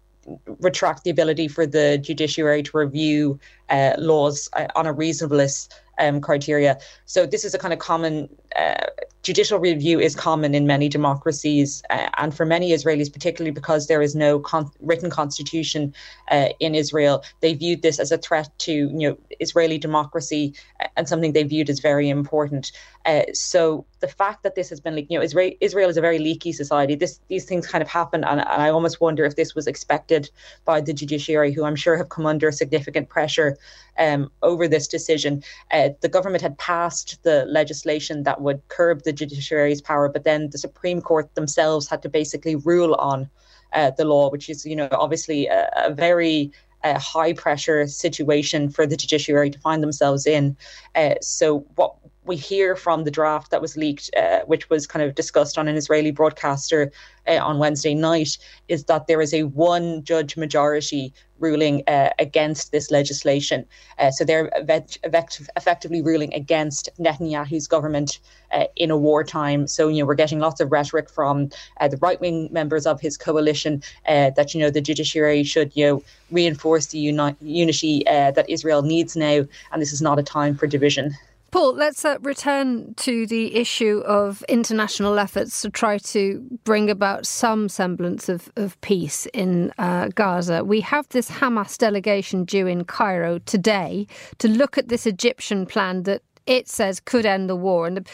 retract 0.58 1.04
the 1.04 1.10
ability 1.10 1.46
for 1.46 1.66
the 1.66 1.98
judiciary 1.98 2.60
to 2.60 2.76
review 2.76 3.38
uh, 3.70 3.92
laws 3.96 4.48
uh, 4.54 4.66
on 4.74 4.84
a 4.84 4.92
reasonableness 4.92 5.68
um, 5.98 6.20
criteria. 6.20 6.78
So 7.04 7.26
this 7.26 7.44
is 7.44 7.54
a 7.54 7.58
kind 7.58 7.72
of 7.72 7.78
common 7.78 8.28
uh, 8.54 8.86
judicial 9.22 9.58
review 9.58 9.98
is 9.98 10.14
common 10.14 10.54
in 10.54 10.68
many 10.68 10.88
democracies 10.88 11.82
uh, 11.90 12.08
and 12.18 12.32
for 12.32 12.46
many 12.46 12.70
Israelis, 12.70 13.12
particularly 13.12 13.50
because 13.50 13.88
there 13.88 14.00
is 14.00 14.14
no 14.14 14.38
con- 14.38 14.70
written 14.80 15.10
constitution 15.10 15.92
uh, 16.30 16.50
in 16.60 16.76
Israel. 16.76 17.24
They 17.40 17.54
viewed 17.54 17.82
this 17.82 17.98
as 17.98 18.12
a 18.12 18.18
threat 18.18 18.48
to 18.58 18.72
you 18.72 19.08
know 19.08 19.18
Israeli 19.40 19.78
democracy 19.78 20.54
uh, 20.80 20.86
and 20.96 21.08
something 21.08 21.32
they 21.32 21.42
viewed 21.42 21.68
as 21.68 21.80
very 21.80 22.08
important. 22.08 22.70
Uh, 23.04 23.22
so 23.32 23.84
the 24.00 24.08
fact 24.08 24.42
that 24.42 24.54
this 24.54 24.68
has 24.68 24.80
been 24.80 24.94
like 24.94 25.06
you 25.10 25.18
know 25.18 25.24
Israel, 25.24 25.52
Israel 25.60 25.88
is 25.88 25.96
a 25.96 26.00
very 26.00 26.18
leaky 26.18 26.52
society. 26.52 26.94
This 26.94 27.20
these 27.28 27.44
things 27.44 27.66
kind 27.66 27.82
of 27.82 27.88
happen, 27.88 28.24
and, 28.24 28.40
and 28.40 28.62
I 28.62 28.68
almost 28.68 29.00
wonder 29.00 29.24
if 29.24 29.36
this 29.36 29.54
was 29.54 29.66
expected 29.66 30.30
by 30.64 30.80
the 30.80 30.92
judiciary, 30.92 31.52
who 31.52 31.64
I'm 31.64 31.76
sure 31.76 31.96
have 31.96 32.08
come 32.08 32.26
under 32.26 32.50
significant 32.52 33.08
pressure 33.08 33.56
um, 33.98 34.30
over 34.42 34.68
this 34.68 34.86
decision. 34.86 35.42
Uh, 35.70 35.90
the 36.00 36.08
government 36.08 36.42
had 36.42 36.58
passed 36.58 37.22
the 37.22 37.44
legislation 37.46 38.22
that 38.24 38.40
would 38.40 38.60
curb 38.68 39.02
the 39.02 39.12
judiciary's 39.12 39.80
power, 39.80 40.08
but 40.08 40.24
then 40.24 40.50
the 40.50 40.58
Supreme 40.58 41.00
Court 41.00 41.34
themselves 41.34 41.88
had 41.88 42.02
to 42.02 42.08
basically 42.08 42.56
rule 42.56 42.94
on 42.96 43.28
uh, 43.72 43.90
the 43.96 44.04
law, 44.04 44.30
which 44.30 44.48
is, 44.48 44.64
you 44.64 44.76
know, 44.76 44.88
obviously 44.92 45.46
a, 45.46 45.70
a 45.76 45.94
very 45.94 46.52
uh, 46.84 46.98
high 46.98 47.32
pressure 47.32 47.86
situation 47.86 48.68
for 48.68 48.86
the 48.86 48.96
judiciary 48.96 49.50
to 49.50 49.58
find 49.58 49.82
themselves 49.82 50.26
in. 50.26 50.56
Uh, 50.94 51.14
so 51.20 51.58
what 51.74 51.94
we 52.26 52.36
hear 52.36 52.76
from 52.76 53.04
the 53.04 53.10
draft 53.10 53.50
that 53.50 53.62
was 53.62 53.76
leaked, 53.76 54.10
uh, 54.16 54.40
which 54.46 54.68
was 54.68 54.86
kind 54.86 55.04
of 55.04 55.14
discussed 55.14 55.58
on 55.58 55.68
an 55.68 55.76
Israeli 55.76 56.10
broadcaster 56.10 56.92
uh, 57.26 57.38
on 57.38 57.58
Wednesday 57.58 57.94
night, 57.94 58.36
is 58.68 58.84
that 58.84 59.06
there 59.06 59.20
is 59.20 59.32
a 59.32 59.44
one 59.44 60.02
judge 60.04 60.36
majority 60.36 61.14
ruling 61.38 61.82
uh, 61.86 62.10
against 62.18 62.72
this 62.72 62.90
legislation. 62.90 63.64
Uh, 63.98 64.10
so 64.10 64.24
they're 64.24 64.50
effect- 64.54 65.48
effectively 65.56 66.00
ruling 66.00 66.32
against 66.34 66.88
Netanyahu's 66.98 67.68
government 67.68 68.18
uh, 68.52 68.64
in 68.76 68.90
a 68.90 68.96
wartime. 68.96 69.66
So, 69.66 69.88
you 69.88 70.00
know, 70.00 70.06
we're 70.06 70.14
getting 70.14 70.38
lots 70.40 70.60
of 70.60 70.72
rhetoric 70.72 71.10
from 71.10 71.50
uh, 71.80 71.88
the 71.88 71.98
right 71.98 72.20
wing 72.20 72.48
members 72.50 72.86
of 72.86 73.00
his 73.00 73.16
coalition 73.16 73.82
that, 74.06 74.54
you 74.54 74.60
know, 74.60 74.70
the 74.70 74.80
judiciary 74.80 75.44
should, 75.44 75.76
you 75.76 75.86
know, 75.86 76.02
reinforce 76.30 76.86
the 76.86 76.98
uni- 76.98 77.36
unity 77.40 78.02
that 78.06 78.48
Israel 78.48 78.82
needs 78.82 79.14
now. 79.14 79.44
And 79.72 79.82
this 79.82 79.92
is 79.92 80.00
not 80.00 80.18
a 80.18 80.22
time 80.22 80.56
for 80.56 80.66
division. 80.66 81.14
Paul, 81.50 81.74
let's 81.74 82.04
uh, 82.04 82.18
return 82.20 82.94
to 82.94 83.26
the 83.26 83.54
issue 83.54 84.02
of 84.04 84.42
international 84.48 85.18
efforts 85.18 85.62
to 85.62 85.70
try 85.70 85.98
to 85.98 86.44
bring 86.64 86.90
about 86.90 87.24
some 87.24 87.68
semblance 87.68 88.28
of, 88.28 88.50
of 88.56 88.78
peace 88.80 89.26
in 89.32 89.72
uh, 89.78 90.08
Gaza. 90.14 90.64
We 90.64 90.80
have 90.82 91.08
this 91.10 91.30
Hamas 91.30 91.78
delegation 91.78 92.44
due 92.44 92.66
in 92.66 92.84
Cairo 92.84 93.38
today 93.38 94.06
to 94.38 94.48
look 94.48 94.76
at 94.76 94.88
this 94.88 95.06
Egyptian 95.06 95.66
plan 95.66 96.02
that 96.02 96.22
it 96.46 96.68
says 96.68 97.00
could 97.00 97.26
end 97.26 97.48
the 97.48 97.56
war. 97.56 97.86
And 97.86 97.98
the 97.98 98.04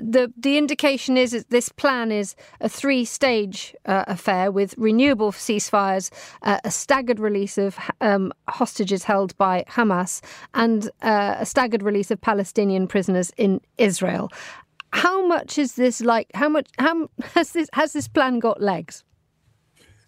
the, 0.00 0.32
the 0.36 0.58
indication 0.58 1.16
is 1.16 1.32
that 1.32 1.50
this 1.50 1.68
plan 1.68 2.12
is 2.12 2.34
a 2.60 2.68
three 2.68 3.04
stage 3.04 3.74
uh, 3.86 4.04
affair 4.06 4.50
with 4.50 4.74
renewable 4.76 5.32
ceasefires, 5.32 6.10
uh, 6.42 6.58
a 6.64 6.70
staggered 6.70 7.20
release 7.20 7.58
of 7.58 7.78
um, 8.00 8.32
hostages 8.48 9.04
held 9.04 9.36
by 9.38 9.64
Hamas, 9.68 10.20
and 10.54 10.90
uh, 11.02 11.36
a 11.38 11.46
staggered 11.46 11.82
release 11.82 12.10
of 12.10 12.20
Palestinian 12.20 12.86
prisoners 12.86 13.32
in 13.36 13.60
Israel. 13.78 14.30
How 14.92 15.26
much 15.26 15.58
is 15.58 15.74
this 15.74 16.00
like? 16.00 16.28
How 16.34 16.48
much? 16.48 16.68
How 16.78 17.08
has 17.34 17.52
this 17.52 17.68
has 17.72 17.92
this 17.92 18.08
plan 18.08 18.38
got 18.38 18.60
legs? 18.60 19.04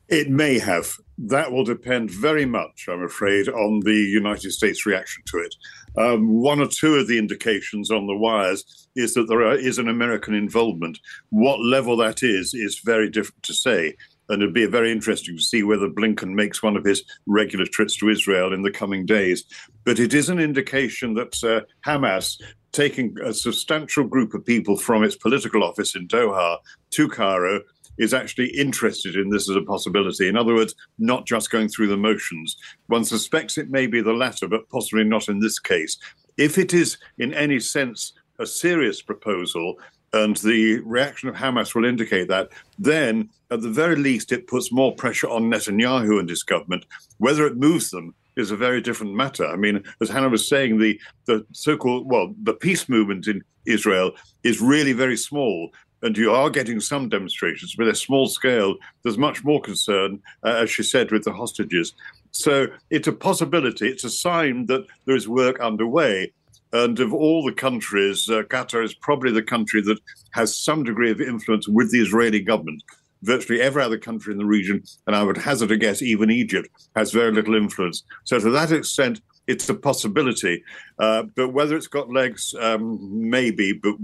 It 0.08 0.28
may 0.28 0.58
have. 0.58 0.92
That 1.16 1.52
will 1.52 1.64
depend 1.64 2.10
very 2.10 2.44
much, 2.44 2.88
I'm 2.90 3.02
afraid, 3.02 3.48
on 3.48 3.80
the 3.84 3.94
United 3.94 4.50
States 4.50 4.84
reaction 4.84 5.22
to 5.26 5.38
it. 5.38 5.54
Um, 5.96 6.40
one 6.40 6.60
or 6.60 6.66
two 6.66 6.96
of 6.96 7.06
the 7.06 7.18
indications 7.18 7.90
on 7.90 8.06
the 8.06 8.16
wires 8.16 8.88
is 8.96 9.14
that 9.14 9.28
there 9.28 9.42
are, 9.42 9.56
is 9.56 9.78
an 9.78 9.88
American 9.88 10.34
involvement. 10.34 10.98
What 11.30 11.60
level 11.60 11.96
that 11.98 12.22
is 12.22 12.54
is 12.54 12.80
very 12.84 13.10
difficult 13.10 13.42
to 13.44 13.54
say. 13.54 13.96
And 14.28 14.42
it'd 14.42 14.54
be 14.54 14.66
very 14.66 14.90
interesting 14.90 15.36
to 15.36 15.42
see 15.42 15.62
whether 15.62 15.88
Blinken 15.88 16.32
makes 16.32 16.62
one 16.62 16.76
of 16.76 16.84
his 16.84 17.04
regular 17.26 17.66
trips 17.66 17.96
to 17.96 18.08
Israel 18.08 18.54
in 18.54 18.62
the 18.62 18.70
coming 18.70 19.04
days. 19.04 19.44
But 19.84 19.98
it 19.98 20.14
is 20.14 20.30
an 20.30 20.38
indication 20.38 21.14
that 21.14 21.44
uh, 21.44 21.60
Hamas, 21.86 22.40
taking 22.72 23.14
a 23.22 23.34
substantial 23.34 24.04
group 24.04 24.32
of 24.32 24.44
people 24.44 24.76
from 24.76 25.04
its 25.04 25.14
political 25.14 25.62
office 25.62 25.94
in 25.94 26.08
Doha 26.08 26.58
to 26.90 27.08
Cairo, 27.08 27.60
is 27.98 28.14
actually 28.14 28.48
interested 28.48 29.16
in 29.16 29.30
this 29.30 29.48
as 29.48 29.56
a 29.56 29.62
possibility. 29.62 30.28
In 30.28 30.36
other 30.36 30.54
words, 30.54 30.74
not 30.98 31.26
just 31.26 31.50
going 31.50 31.68
through 31.68 31.88
the 31.88 31.96
motions. 31.96 32.56
One 32.86 33.04
suspects 33.04 33.58
it 33.58 33.70
may 33.70 33.86
be 33.86 34.00
the 34.00 34.12
latter, 34.12 34.48
but 34.48 34.68
possibly 34.68 35.04
not 35.04 35.28
in 35.28 35.40
this 35.40 35.58
case. 35.58 35.96
If 36.36 36.58
it 36.58 36.74
is 36.74 36.98
in 37.18 37.32
any 37.34 37.60
sense 37.60 38.12
a 38.38 38.46
serious 38.46 39.00
proposal, 39.00 39.78
and 40.12 40.36
the 40.38 40.78
reaction 40.80 41.28
of 41.28 41.34
Hamas 41.34 41.74
will 41.74 41.84
indicate 41.84 42.28
that, 42.28 42.50
then 42.78 43.28
at 43.50 43.62
the 43.62 43.70
very 43.70 43.96
least 43.96 44.30
it 44.30 44.46
puts 44.46 44.72
more 44.72 44.94
pressure 44.94 45.28
on 45.28 45.50
Netanyahu 45.50 46.20
and 46.20 46.28
his 46.28 46.44
government. 46.44 46.86
Whether 47.18 47.46
it 47.46 47.56
moves 47.56 47.90
them 47.90 48.14
is 48.36 48.52
a 48.52 48.56
very 48.56 48.80
different 48.80 49.14
matter. 49.14 49.44
I 49.44 49.56
mean, 49.56 49.82
as 50.00 50.08
Hannah 50.08 50.28
was 50.28 50.48
saying, 50.48 50.78
the, 50.78 51.00
the 51.26 51.44
so 51.52 51.76
called, 51.76 52.08
well, 52.08 52.32
the 52.42 52.54
peace 52.54 52.88
movement 52.88 53.26
in 53.26 53.42
Israel 53.66 54.12
is 54.44 54.60
really 54.60 54.92
very 54.92 55.16
small 55.16 55.72
and 56.04 56.18
you 56.18 56.30
are 56.30 56.50
getting 56.50 56.80
some 56.80 57.08
demonstrations, 57.08 57.74
but 57.74 57.84
they're 57.84 57.94
small 57.94 58.26
scale. 58.26 58.76
There's 59.02 59.16
much 59.16 59.42
more 59.42 59.60
concern, 59.60 60.20
uh, 60.44 60.50
as 60.62 60.70
she 60.70 60.82
said, 60.82 61.10
with 61.10 61.24
the 61.24 61.32
hostages. 61.32 61.94
So 62.30 62.66
it's 62.90 63.08
a 63.08 63.12
possibility. 63.12 63.88
It's 63.88 64.04
a 64.04 64.10
sign 64.10 64.66
that 64.66 64.86
there 65.06 65.16
is 65.16 65.26
work 65.26 65.60
underway. 65.60 66.32
And 66.74 67.00
of 67.00 67.14
all 67.14 67.42
the 67.42 67.52
countries, 67.52 68.28
uh, 68.28 68.42
Qatar 68.42 68.84
is 68.84 68.94
probably 68.94 69.32
the 69.32 69.42
country 69.42 69.80
that 69.82 69.98
has 70.32 70.54
some 70.54 70.84
degree 70.84 71.10
of 71.10 71.22
influence 71.22 71.68
with 71.68 71.90
the 71.90 72.02
Israeli 72.02 72.40
government. 72.40 72.82
Virtually 73.22 73.62
every 73.62 73.82
other 73.82 73.96
country 73.96 74.32
in 74.32 74.38
the 74.38 74.44
region, 74.44 74.82
and 75.06 75.16
I 75.16 75.22
would 75.22 75.38
hazard 75.38 75.70
a 75.70 75.78
guess, 75.78 76.02
even 76.02 76.30
Egypt, 76.30 76.68
has 76.96 77.12
very 77.12 77.32
little 77.32 77.54
influence. 77.54 78.02
So, 78.24 78.38
to 78.38 78.50
that 78.50 78.72
extent, 78.72 79.22
it's 79.46 79.68
a 79.70 79.74
possibility. 79.74 80.62
Uh, 80.98 81.22
but 81.34 81.54
whether 81.54 81.76
it's 81.76 81.86
got 81.86 82.10
legs, 82.10 82.54
um, 82.60 82.98
maybe. 83.30 83.72
But 83.72 83.94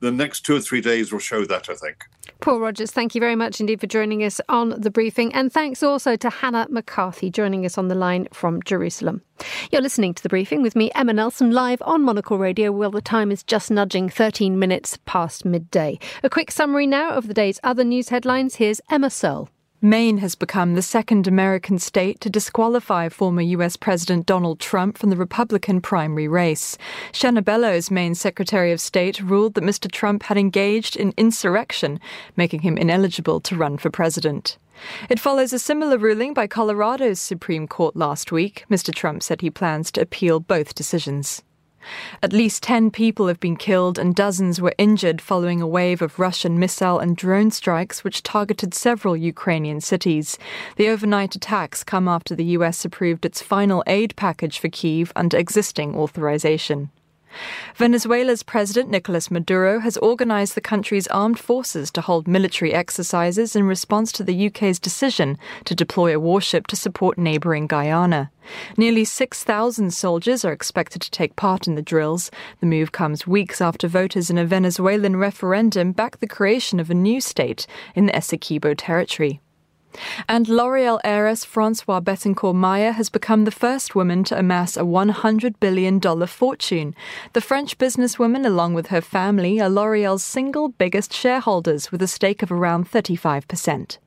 the 0.00 0.12
next 0.12 0.44
two 0.44 0.56
or 0.56 0.60
three 0.60 0.80
days 0.80 1.12
will 1.12 1.18
show 1.18 1.44
that, 1.44 1.68
I 1.68 1.74
think. 1.74 2.04
Paul 2.40 2.60
Rogers, 2.60 2.90
thank 2.90 3.14
you 3.14 3.20
very 3.20 3.36
much 3.36 3.60
indeed 3.60 3.80
for 3.80 3.86
joining 3.86 4.22
us 4.22 4.40
on 4.48 4.80
the 4.80 4.90
briefing. 4.90 5.34
And 5.34 5.52
thanks 5.52 5.82
also 5.82 6.16
to 6.16 6.30
Hannah 6.30 6.66
McCarthy 6.70 7.30
joining 7.30 7.66
us 7.66 7.76
on 7.76 7.88
the 7.88 7.94
line 7.94 8.28
from 8.32 8.62
Jerusalem. 8.62 9.22
You're 9.70 9.82
listening 9.82 10.14
to 10.14 10.22
the 10.22 10.28
briefing 10.28 10.62
with 10.62 10.76
me, 10.76 10.90
Emma 10.94 11.12
Nelson, 11.12 11.50
live 11.50 11.82
on 11.82 12.02
Monocle 12.02 12.38
Radio, 12.38 12.70
where 12.72 12.90
the 12.90 13.00
time 13.00 13.30
is 13.30 13.42
just 13.42 13.70
nudging 13.70 14.08
13 14.08 14.58
minutes 14.58 14.98
past 15.04 15.44
midday. 15.44 15.98
A 16.22 16.30
quick 16.30 16.50
summary 16.50 16.86
now 16.86 17.10
of 17.10 17.28
the 17.28 17.34
day's 17.34 17.60
other 17.62 17.84
news 17.84 18.08
headlines. 18.08 18.56
Here's 18.56 18.80
Emma 18.90 19.10
Searle. 19.10 19.48
Maine 19.80 20.18
has 20.18 20.34
become 20.34 20.74
the 20.74 20.82
second 20.82 21.28
American 21.28 21.78
state 21.78 22.20
to 22.22 22.28
disqualify 22.28 23.08
former 23.08 23.42
U.S. 23.42 23.76
President 23.76 24.26
Donald 24.26 24.58
Trump 24.58 24.98
from 24.98 25.10
the 25.10 25.16
Republican 25.16 25.80
primary 25.80 26.26
race. 26.26 26.76
Shenna 27.12 27.44
Bellows, 27.44 27.88
Maine's 27.88 28.20
Secretary 28.20 28.72
of 28.72 28.80
State, 28.80 29.20
ruled 29.20 29.54
that 29.54 29.62
Mr. 29.62 29.88
Trump 29.88 30.24
had 30.24 30.36
engaged 30.36 30.96
in 30.96 31.14
insurrection, 31.16 32.00
making 32.36 32.62
him 32.62 32.76
ineligible 32.76 33.40
to 33.42 33.54
run 33.54 33.78
for 33.78 33.88
president. 33.88 34.58
It 35.08 35.20
follows 35.20 35.52
a 35.52 35.60
similar 35.60 35.96
ruling 35.96 36.34
by 36.34 36.48
Colorado's 36.48 37.20
Supreme 37.20 37.68
Court 37.68 37.94
last 37.94 38.32
week. 38.32 38.64
Mr. 38.68 38.92
Trump 38.92 39.22
said 39.22 39.42
he 39.42 39.50
plans 39.50 39.92
to 39.92 40.00
appeal 40.00 40.40
both 40.40 40.74
decisions. 40.74 41.44
At 42.22 42.32
least 42.32 42.62
10 42.62 42.90
people 42.90 43.28
have 43.28 43.40
been 43.40 43.56
killed 43.56 43.98
and 43.98 44.14
dozens 44.14 44.60
were 44.60 44.74
injured 44.78 45.20
following 45.20 45.60
a 45.60 45.66
wave 45.66 46.02
of 46.02 46.18
Russian 46.18 46.58
missile 46.58 46.98
and 46.98 47.16
drone 47.16 47.50
strikes 47.50 48.02
which 48.02 48.22
targeted 48.22 48.74
several 48.74 49.16
Ukrainian 49.16 49.80
cities. 49.80 50.38
The 50.76 50.88
overnight 50.88 51.34
attacks 51.34 51.84
come 51.84 52.08
after 52.08 52.34
the 52.34 52.56
US 52.56 52.84
approved 52.84 53.24
its 53.24 53.42
final 53.42 53.82
aid 53.86 54.16
package 54.16 54.58
for 54.58 54.68
Kiev 54.68 55.12
under 55.14 55.36
existing 55.36 55.94
authorization. 55.94 56.90
Venezuela's 57.76 58.42
President 58.42 58.90
Nicolas 58.90 59.30
Maduro 59.30 59.80
has 59.80 59.96
organized 59.98 60.54
the 60.54 60.60
country's 60.60 61.06
armed 61.08 61.38
forces 61.38 61.90
to 61.92 62.00
hold 62.00 62.26
military 62.26 62.72
exercises 62.72 63.54
in 63.54 63.64
response 63.64 64.12
to 64.12 64.24
the 64.24 64.46
UK's 64.46 64.78
decision 64.78 65.38
to 65.64 65.74
deploy 65.74 66.14
a 66.14 66.20
warship 66.20 66.66
to 66.66 66.76
support 66.76 67.18
neighboring 67.18 67.66
Guyana. 67.66 68.30
Nearly 68.76 69.04
6,000 69.04 69.92
soldiers 69.92 70.44
are 70.44 70.52
expected 70.52 71.02
to 71.02 71.10
take 71.10 71.36
part 71.36 71.66
in 71.66 71.74
the 71.74 71.82
drills. 71.82 72.30
The 72.60 72.66
move 72.66 72.92
comes 72.92 73.26
weeks 73.26 73.60
after 73.60 73.88
voters 73.88 74.30
in 74.30 74.38
a 74.38 74.44
Venezuelan 74.44 75.16
referendum 75.16 75.92
backed 75.92 76.20
the 76.20 76.26
creation 76.26 76.80
of 76.80 76.90
a 76.90 76.94
new 76.94 77.20
state 77.20 77.66
in 77.94 78.06
the 78.06 78.12
Essequibo 78.12 78.74
territory. 78.76 79.40
And 80.28 80.48
L'Oreal 80.48 81.00
heiress 81.04 81.44
Francoise 81.44 82.00
Bettencourt 82.02 82.54
Meyers 82.54 82.96
has 82.96 83.08
become 83.08 83.44
the 83.44 83.50
first 83.50 83.94
woman 83.94 84.24
to 84.24 84.38
amass 84.38 84.76
a 84.76 84.82
$100 84.82 85.54
billion 85.60 86.00
fortune. 86.26 86.94
The 87.32 87.40
French 87.40 87.78
businesswoman, 87.78 88.46
along 88.46 88.74
with 88.74 88.88
her 88.88 89.00
family, 89.00 89.60
are 89.60 89.70
L'Oreal's 89.70 90.24
single 90.24 90.68
biggest 90.68 91.12
shareholders 91.12 91.90
with 91.90 92.02
a 92.02 92.08
stake 92.08 92.42
of 92.42 92.52
around 92.52 92.90
35%. 92.90 93.98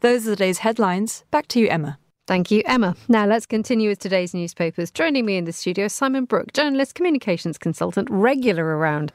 Those 0.00 0.26
are 0.26 0.30
the 0.30 0.36
day's 0.36 0.58
headlines. 0.58 1.24
Back 1.30 1.48
to 1.48 1.60
you, 1.60 1.68
Emma. 1.68 1.98
Thank 2.30 2.52
you, 2.52 2.62
Emma. 2.64 2.94
Now 3.08 3.26
let's 3.26 3.44
continue 3.44 3.88
with 3.88 3.98
today's 3.98 4.34
newspapers. 4.34 4.92
Joining 4.92 5.26
me 5.26 5.36
in 5.36 5.46
the 5.46 5.52
studio, 5.52 5.88
Simon 5.88 6.26
Brooke, 6.26 6.52
journalist, 6.52 6.94
communications 6.94 7.58
consultant, 7.58 8.06
regular 8.08 8.64
around 8.64 9.10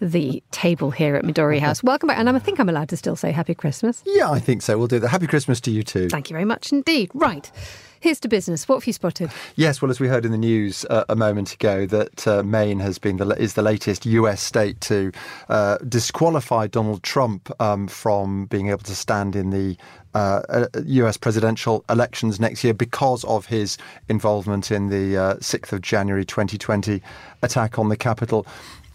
the 0.00 0.42
table 0.50 0.90
here 0.90 1.14
at 1.14 1.22
Midori 1.22 1.60
House. 1.60 1.84
Welcome 1.84 2.08
back. 2.08 2.18
And 2.18 2.28
I 2.28 2.36
think 2.40 2.58
I'm 2.58 2.68
allowed 2.68 2.88
to 2.88 2.96
still 2.96 3.14
say 3.14 3.30
Happy 3.30 3.54
Christmas. 3.54 4.02
Yeah, 4.04 4.32
I 4.32 4.40
think 4.40 4.62
so. 4.62 4.76
We'll 4.78 4.88
do 4.88 4.98
that. 4.98 5.10
Happy 5.10 5.28
Christmas 5.28 5.60
to 5.60 5.70
you 5.70 5.84
too. 5.84 6.08
Thank 6.08 6.28
you 6.28 6.34
very 6.34 6.44
much 6.44 6.72
indeed. 6.72 7.12
Right. 7.14 7.52
Here's 8.00 8.20
to 8.20 8.28
business. 8.28 8.68
What 8.68 8.76
have 8.76 8.86
you 8.86 8.92
spotted? 8.92 9.30
Yes, 9.54 9.80
well, 9.80 9.90
as 9.90 10.00
we 10.00 10.08
heard 10.08 10.24
in 10.24 10.32
the 10.32 10.38
news 10.38 10.84
uh, 10.90 11.04
a 11.08 11.16
moment 11.16 11.54
ago, 11.54 11.86
that 11.86 12.26
uh, 12.26 12.42
Maine 12.42 12.80
has 12.80 12.98
been 12.98 13.16
the, 13.16 13.28
is 13.30 13.54
the 13.54 13.62
latest 13.62 14.04
U.S. 14.06 14.42
state 14.42 14.80
to 14.82 15.12
uh, 15.48 15.78
disqualify 15.88 16.66
Donald 16.66 17.02
Trump 17.02 17.50
um, 17.60 17.88
from 17.88 18.46
being 18.46 18.68
able 18.68 18.84
to 18.84 18.94
stand 18.94 19.34
in 19.34 19.50
the 19.50 19.76
uh, 20.16 20.66
US 20.74 21.16
presidential 21.16 21.84
elections 21.90 22.40
next 22.40 22.64
year 22.64 22.74
because 22.74 23.22
of 23.24 23.46
his 23.46 23.76
involvement 24.08 24.70
in 24.70 24.88
the 24.88 25.16
uh, 25.16 25.34
6th 25.36 25.72
of 25.72 25.82
January 25.82 26.24
2020 26.24 27.02
attack 27.42 27.78
on 27.78 27.88
the 27.90 27.96
Capitol. 27.96 28.46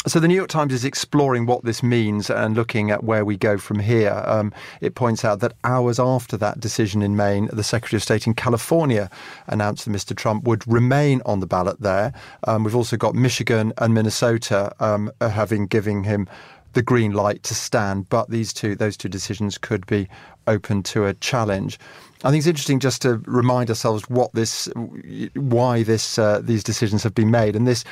so 0.07 0.19
the 0.19 0.27
New 0.27 0.35
York 0.35 0.49
Times 0.49 0.73
is 0.73 0.83
exploring 0.83 1.45
what 1.45 1.63
this 1.63 1.83
means 1.83 2.31
and 2.31 2.55
looking 2.55 2.89
at 2.89 3.03
where 3.03 3.23
we 3.23 3.37
go 3.37 3.59
from 3.59 3.77
here. 3.77 4.23
Um, 4.25 4.51
it 4.81 4.95
points 4.95 5.23
out 5.23 5.41
that 5.41 5.53
hours 5.63 5.99
after 5.99 6.37
that 6.37 6.59
decision 6.59 7.03
in 7.03 7.15
Maine, 7.15 7.49
the 7.53 7.63
Secretary 7.63 7.97
of 7.97 8.03
State 8.03 8.25
in 8.25 8.33
California 8.33 9.07
announced 9.45 9.85
that 9.85 9.91
Mr. 9.91 10.15
Trump 10.15 10.45
would 10.45 10.67
remain 10.67 11.21
on 11.25 11.39
the 11.39 11.45
ballot 11.45 11.81
there. 11.81 12.13
Um, 12.45 12.63
we've 12.63 12.75
also 12.75 12.97
got 12.97 13.13
Michigan 13.13 13.73
and 13.77 13.93
Minnesota 13.93 14.73
um, 14.79 15.11
having 15.21 15.67
giving 15.67 16.03
him 16.03 16.27
the 16.73 16.81
green 16.81 17.13
light 17.13 17.43
to 17.43 17.55
stand, 17.55 18.09
but 18.09 18.29
these 18.29 18.53
two, 18.53 18.75
those 18.75 18.97
two 18.97 19.09
decisions 19.09 19.57
could 19.57 19.85
be 19.85 20.07
open 20.47 20.83
to 20.83 21.05
a 21.05 21.13
challenge. 21.15 21.79
I 22.23 22.29
think 22.29 22.41
it's 22.41 22.47
interesting 22.47 22.79
just 22.79 23.01
to 23.01 23.17
remind 23.25 23.69
ourselves 23.69 24.07
what 24.07 24.31
this, 24.33 24.69
why 25.33 25.81
this, 25.81 26.19
uh, 26.19 26.39
these 26.43 26.63
decisions 26.63 27.01
have 27.01 27.15
been 27.15 27.31
made, 27.31 27.55
and 27.55 27.67
this 27.67 27.83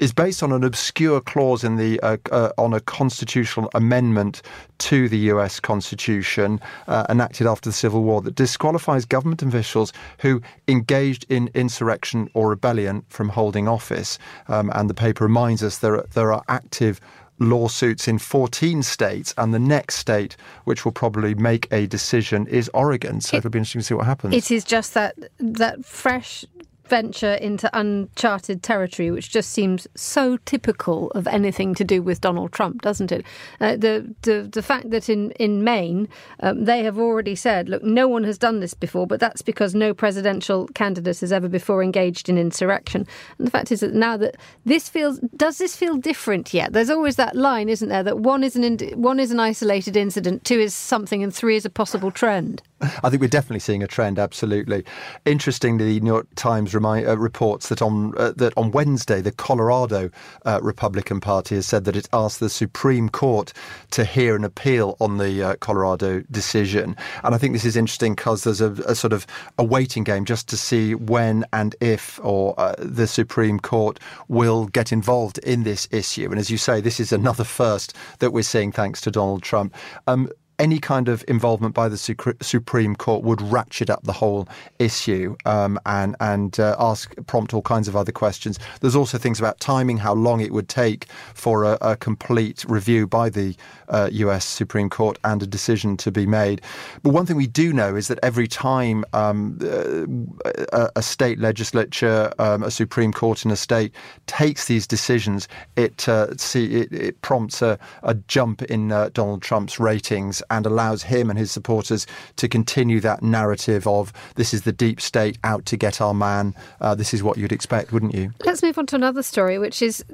is 0.00 0.12
based 0.12 0.42
on 0.42 0.52
an 0.52 0.64
obscure 0.64 1.20
clause 1.20 1.62
in 1.62 1.76
the 1.76 2.00
uh, 2.00 2.16
uh, 2.32 2.50
on 2.58 2.74
a 2.74 2.80
constitutional 2.80 3.70
amendment 3.74 4.42
to 4.78 5.08
the 5.08 5.18
U.S. 5.32 5.60
Constitution 5.60 6.60
uh, 6.88 7.06
enacted 7.08 7.46
after 7.46 7.68
the 7.68 7.74
Civil 7.74 8.02
War 8.02 8.20
that 8.22 8.34
disqualifies 8.34 9.04
government 9.04 9.42
officials 9.42 9.92
who 10.18 10.42
engaged 10.66 11.24
in 11.28 11.48
insurrection 11.54 12.28
or 12.34 12.50
rebellion 12.50 13.04
from 13.08 13.28
holding 13.28 13.68
office. 13.68 14.18
Um, 14.48 14.70
and 14.74 14.90
the 14.90 14.94
paper 14.94 15.24
reminds 15.24 15.62
us 15.62 15.78
there 15.78 16.02
there 16.14 16.32
are 16.32 16.42
active 16.48 17.00
lawsuits 17.38 18.08
in 18.08 18.18
14 18.18 18.82
states, 18.82 19.34
and 19.38 19.54
the 19.54 19.58
next 19.58 19.96
state, 19.96 20.36
which 20.64 20.84
will 20.84 20.92
probably 20.92 21.34
make 21.34 21.66
a 21.72 21.86
decision, 21.86 22.46
is 22.46 22.70
Oregon. 22.74 23.20
So 23.20 23.36
it, 23.36 23.44
will 23.44 23.50
be 23.50 23.58
interesting 23.58 23.80
to 23.80 23.84
see 23.84 23.94
what 23.94 24.06
happens. 24.06 24.34
It 24.34 24.50
is 24.50 24.64
just 24.64 24.94
that 24.94 25.16
that 25.38 25.84
fresh 25.84 26.44
venture 26.88 27.34
into 27.34 27.70
uncharted 27.78 28.62
territory, 28.62 29.10
which 29.10 29.30
just 29.30 29.50
seems 29.50 29.86
so 29.94 30.36
typical 30.44 31.10
of 31.12 31.26
anything 31.26 31.74
to 31.74 31.84
do 31.84 32.02
with 32.02 32.20
Donald 32.20 32.52
Trump, 32.52 32.82
doesn't 32.82 33.12
it? 33.12 33.24
Uh, 33.60 33.76
the, 33.76 34.14
the 34.22 34.48
the 34.52 34.62
fact 34.62 34.90
that 34.90 35.08
in 35.08 35.30
in 35.32 35.64
Maine 35.64 36.08
um, 36.40 36.64
they 36.64 36.82
have 36.82 36.98
already 36.98 37.34
said, 37.34 37.68
look, 37.68 37.82
no 37.82 38.08
one 38.08 38.24
has 38.24 38.38
done 38.38 38.60
this 38.60 38.74
before, 38.74 39.06
but 39.06 39.20
that's 39.20 39.42
because 39.42 39.74
no 39.74 39.94
presidential 39.94 40.68
candidate 40.74 41.20
has 41.20 41.32
ever 41.32 41.48
before 41.48 41.82
engaged 41.82 42.28
in 42.28 42.38
insurrection. 42.38 43.06
And 43.38 43.46
the 43.46 43.50
fact 43.50 43.72
is 43.72 43.80
that 43.80 43.94
now 43.94 44.16
that 44.16 44.36
this 44.64 44.88
feels, 44.88 45.18
does 45.36 45.58
this 45.58 45.76
feel 45.76 45.96
different 45.96 46.54
yet? 46.54 46.72
There's 46.72 46.90
always 46.90 47.16
that 47.16 47.36
line, 47.36 47.68
isn't 47.68 47.88
there, 47.88 48.02
that 48.02 48.18
one 48.18 48.42
is 48.44 48.56
an 48.56 48.78
one 48.94 49.20
is 49.20 49.30
an 49.30 49.40
isolated 49.40 49.96
incident, 49.96 50.44
two 50.44 50.58
is 50.58 50.74
something, 50.74 51.22
and 51.22 51.34
three 51.34 51.56
is 51.56 51.64
a 51.64 51.70
possible 51.70 52.10
trend. 52.10 52.62
I 53.02 53.10
think 53.10 53.20
we're 53.20 53.28
definitely 53.28 53.60
seeing 53.60 53.82
a 53.82 53.86
trend. 53.86 54.18
Absolutely. 54.18 54.84
Interestingly, 55.24 55.84
the 55.94 56.00
New 56.00 56.12
York 56.12 56.28
Times 56.36 56.74
remind, 56.74 57.08
uh, 57.08 57.18
reports 57.18 57.68
that 57.68 57.82
on 57.82 58.16
uh, 58.16 58.32
that 58.36 58.52
on 58.56 58.70
Wednesday, 58.70 59.20
the 59.20 59.32
Colorado 59.32 60.10
uh, 60.44 60.60
Republican 60.62 61.20
Party 61.20 61.56
has 61.56 61.66
said 61.66 61.84
that 61.84 61.96
it 61.96 62.08
asked 62.12 62.40
the 62.40 62.48
Supreme 62.48 63.08
Court 63.08 63.52
to 63.90 64.04
hear 64.04 64.36
an 64.36 64.44
appeal 64.44 64.96
on 65.00 65.18
the 65.18 65.42
uh, 65.42 65.56
Colorado 65.56 66.22
decision. 66.30 66.96
And 67.24 67.34
I 67.34 67.38
think 67.38 67.52
this 67.52 67.64
is 67.64 67.76
interesting 67.76 68.14
because 68.14 68.44
there's 68.44 68.60
a, 68.60 68.72
a, 68.86 68.94
sort 68.94 69.12
of 69.12 69.26
a 69.58 69.64
waiting 69.64 70.04
game 70.04 70.24
just 70.24 70.48
to 70.48 70.56
see 70.56 70.94
when 70.94 71.44
and 71.52 71.74
if 71.80 72.20
or 72.22 72.54
uh, 72.58 72.74
the 72.78 73.06
Supreme 73.06 73.58
Court 73.58 73.98
will 74.28 74.66
get 74.66 74.92
involved 74.92 75.38
in 75.38 75.64
this 75.64 75.88
issue. 75.90 76.30
And 76.30 76.38
as 76.38 76.50
you 76.50 76.58
say, 76.58 76.80
this 76.80 77.00
is 77.00 77.12
another 77.12 77.44
first 77.44 77.94
that 78.20 78.32
we're 78.32 78.42
seeing 78.42 78.70
thanks 78.70 79.00
to 79.02 79.10
Donald 79.10 79.42
Trump. 79.42 79.74
Um, 80.06 80.30
any 80.58 80.78
kind 80.78 81.08
of 81.08 81.24
involvement 81.28 81.74
by 81.74 81.88
the 81.88 81.96
Supreme 81.96 82.96
Court 82.96 83.22
would 83.22 83.40
ratchet 83.40 83.90
up 83.90 84.02
the 84.04 84.12
whole 84.12 84.48
issue 84.78 85.36
um, 85.44 85.78
and 85.86 86.16
and 86.20 86.58
uh, 86.58 86.76
ask 86.78 87.14
prompt 87.26 87.54
all 87.54 87.62
kinds 87.62 87.88
of 87.88 87.96
other 87.96 88.12
questions. 88.12 88.58
There's 88.80 88.96
also 88.96 89.18
things 89.18 89.38
about 89.38 89.60
timing, 89.60 89.98
how 89.98 90.14
long 90.14 90.40
it 90.40 90.52
would 90.52 90.68
take 90.68 91.06
for 91.34 91.64
a, 91.64 91.78
a 91.80 91.96
complete 91.96 92.64
review 92.68 93.06
by 93.06 93.30
the 93.30 93.56
uh, 93.88 94.08
U.S. 94.12 94.44
Supreme 94.44 94.90
Court 94.90 95.18
and 95.24 95.42
a 95.42 95.46
decision 95.46 95.96
to 95.98 96.10
be 96.10 96.26
made. 96.26 96.60
But 97.02 97.10
one 97.10 97.26
thing 97.26 97.36
we 97.36 97.46
do 97.46 97.72
know 97.72 97.96
is 97.96 98.08
that 98.08 98.18
every 98.22 98.46
time 98.48 99.04
um, 99.12 99.58
uh, 99.62 100.50
a, 100.72 100.90
a, 100.96 101.02
state 101.02 101.38
legislature, 101.38 102.32
um, 102.38 102.62
a 102.62 102.70
Supreme 102.70 103.12
Court 103.12 103.44
in 103.44 103.50
a 103.50 103.56
state 103.56 103.92
takes 104.26 104.66
these 104.66 104.86
decisions, 104.86 105.48
it 105.76 106.08
uh, 106.08 106.36
see 106.36 106.80
it, 106.80 106.92
it, 106.92 107.22
prompts 107.22 107.62
a, 107.62 107.78
a 108.02 108.14
jump 108.14 108.62
in 108.62 108.92
uh, 108.92 109.10
Donald 109.12 109.42
Trump's 109.42 109.80
ratings 109.80 110.42
and 110.50 110.66
allows 110.66 111.04
him 111.04 111.30
and 111.30 111.38
his 111.38 111.50
supporters 111.50 112.06
to 112.36 112.48
continue 112.48 113.00
that 113.00 113.22
narrative 113.22 113.86
of 113.86 114.12
this 114.34 114.52
is 114.54 114.62
the 114.62 114.72
deep 114.72 115.00
state 115.00 115.38
out 115.44 115.64
to 115.66 115.76
get 115.76 116.00
our 116.00 116.14
man. 116.14 116.54
Uh, 116.80 116.94
this 116.94 117.14
is 117.14 117.22
what 117.22 117.36
you'd 117.36 117.52
expect, 117.52 117.92
wouldn't 117.92 118.14
you? 118.14 118.32
Let's 118.44 118.62
move 118.62 118.78
on 118.78 118.86
to 118.86 118.96
another 118.96 119.22
story, 119.22 119.58
which 119.58 119.82
is 119.82 120.04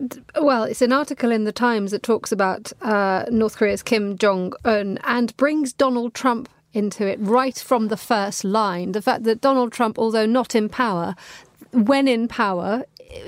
well, 0.41 0.65
it's 0.65 0.83
an 0.83 0.93
article 0.93 1.31
in 1.31 1.45
the 1.45 1.53
Times 1.53 1.91
that 1.93 2.03
talks 2.03 2.33
about 2.33 2.73
uh, 2.83 3.25
North 3.31 3.57
Korea's 3.57 3.83
Kim 3.83 4.19
Jong 4.19 4.53
Un 4.65 4.99
and 5.05 5.37
brings 5.37 5.73
Donald 5.73 6.15
Trump 6.15 6.49
into 6.73 7.07
it 7.07 7.19
right 7.21 7.57
from 7.57 7.89
the 7.89 7.97
first 7.97 8.45
line. 8.45 8.93
The 8.93 9.03
fact 9.03 9.23
that 9.25 9.41
Donald 9.41 9.73
Trump, 9.73 9.99
although 9.99 10.27
not 10.27 10.55
in 10.55 10.69
power, 10.69 11.15
when 11.73 12.09
in 12.09 12.29
power, 12.29 12.85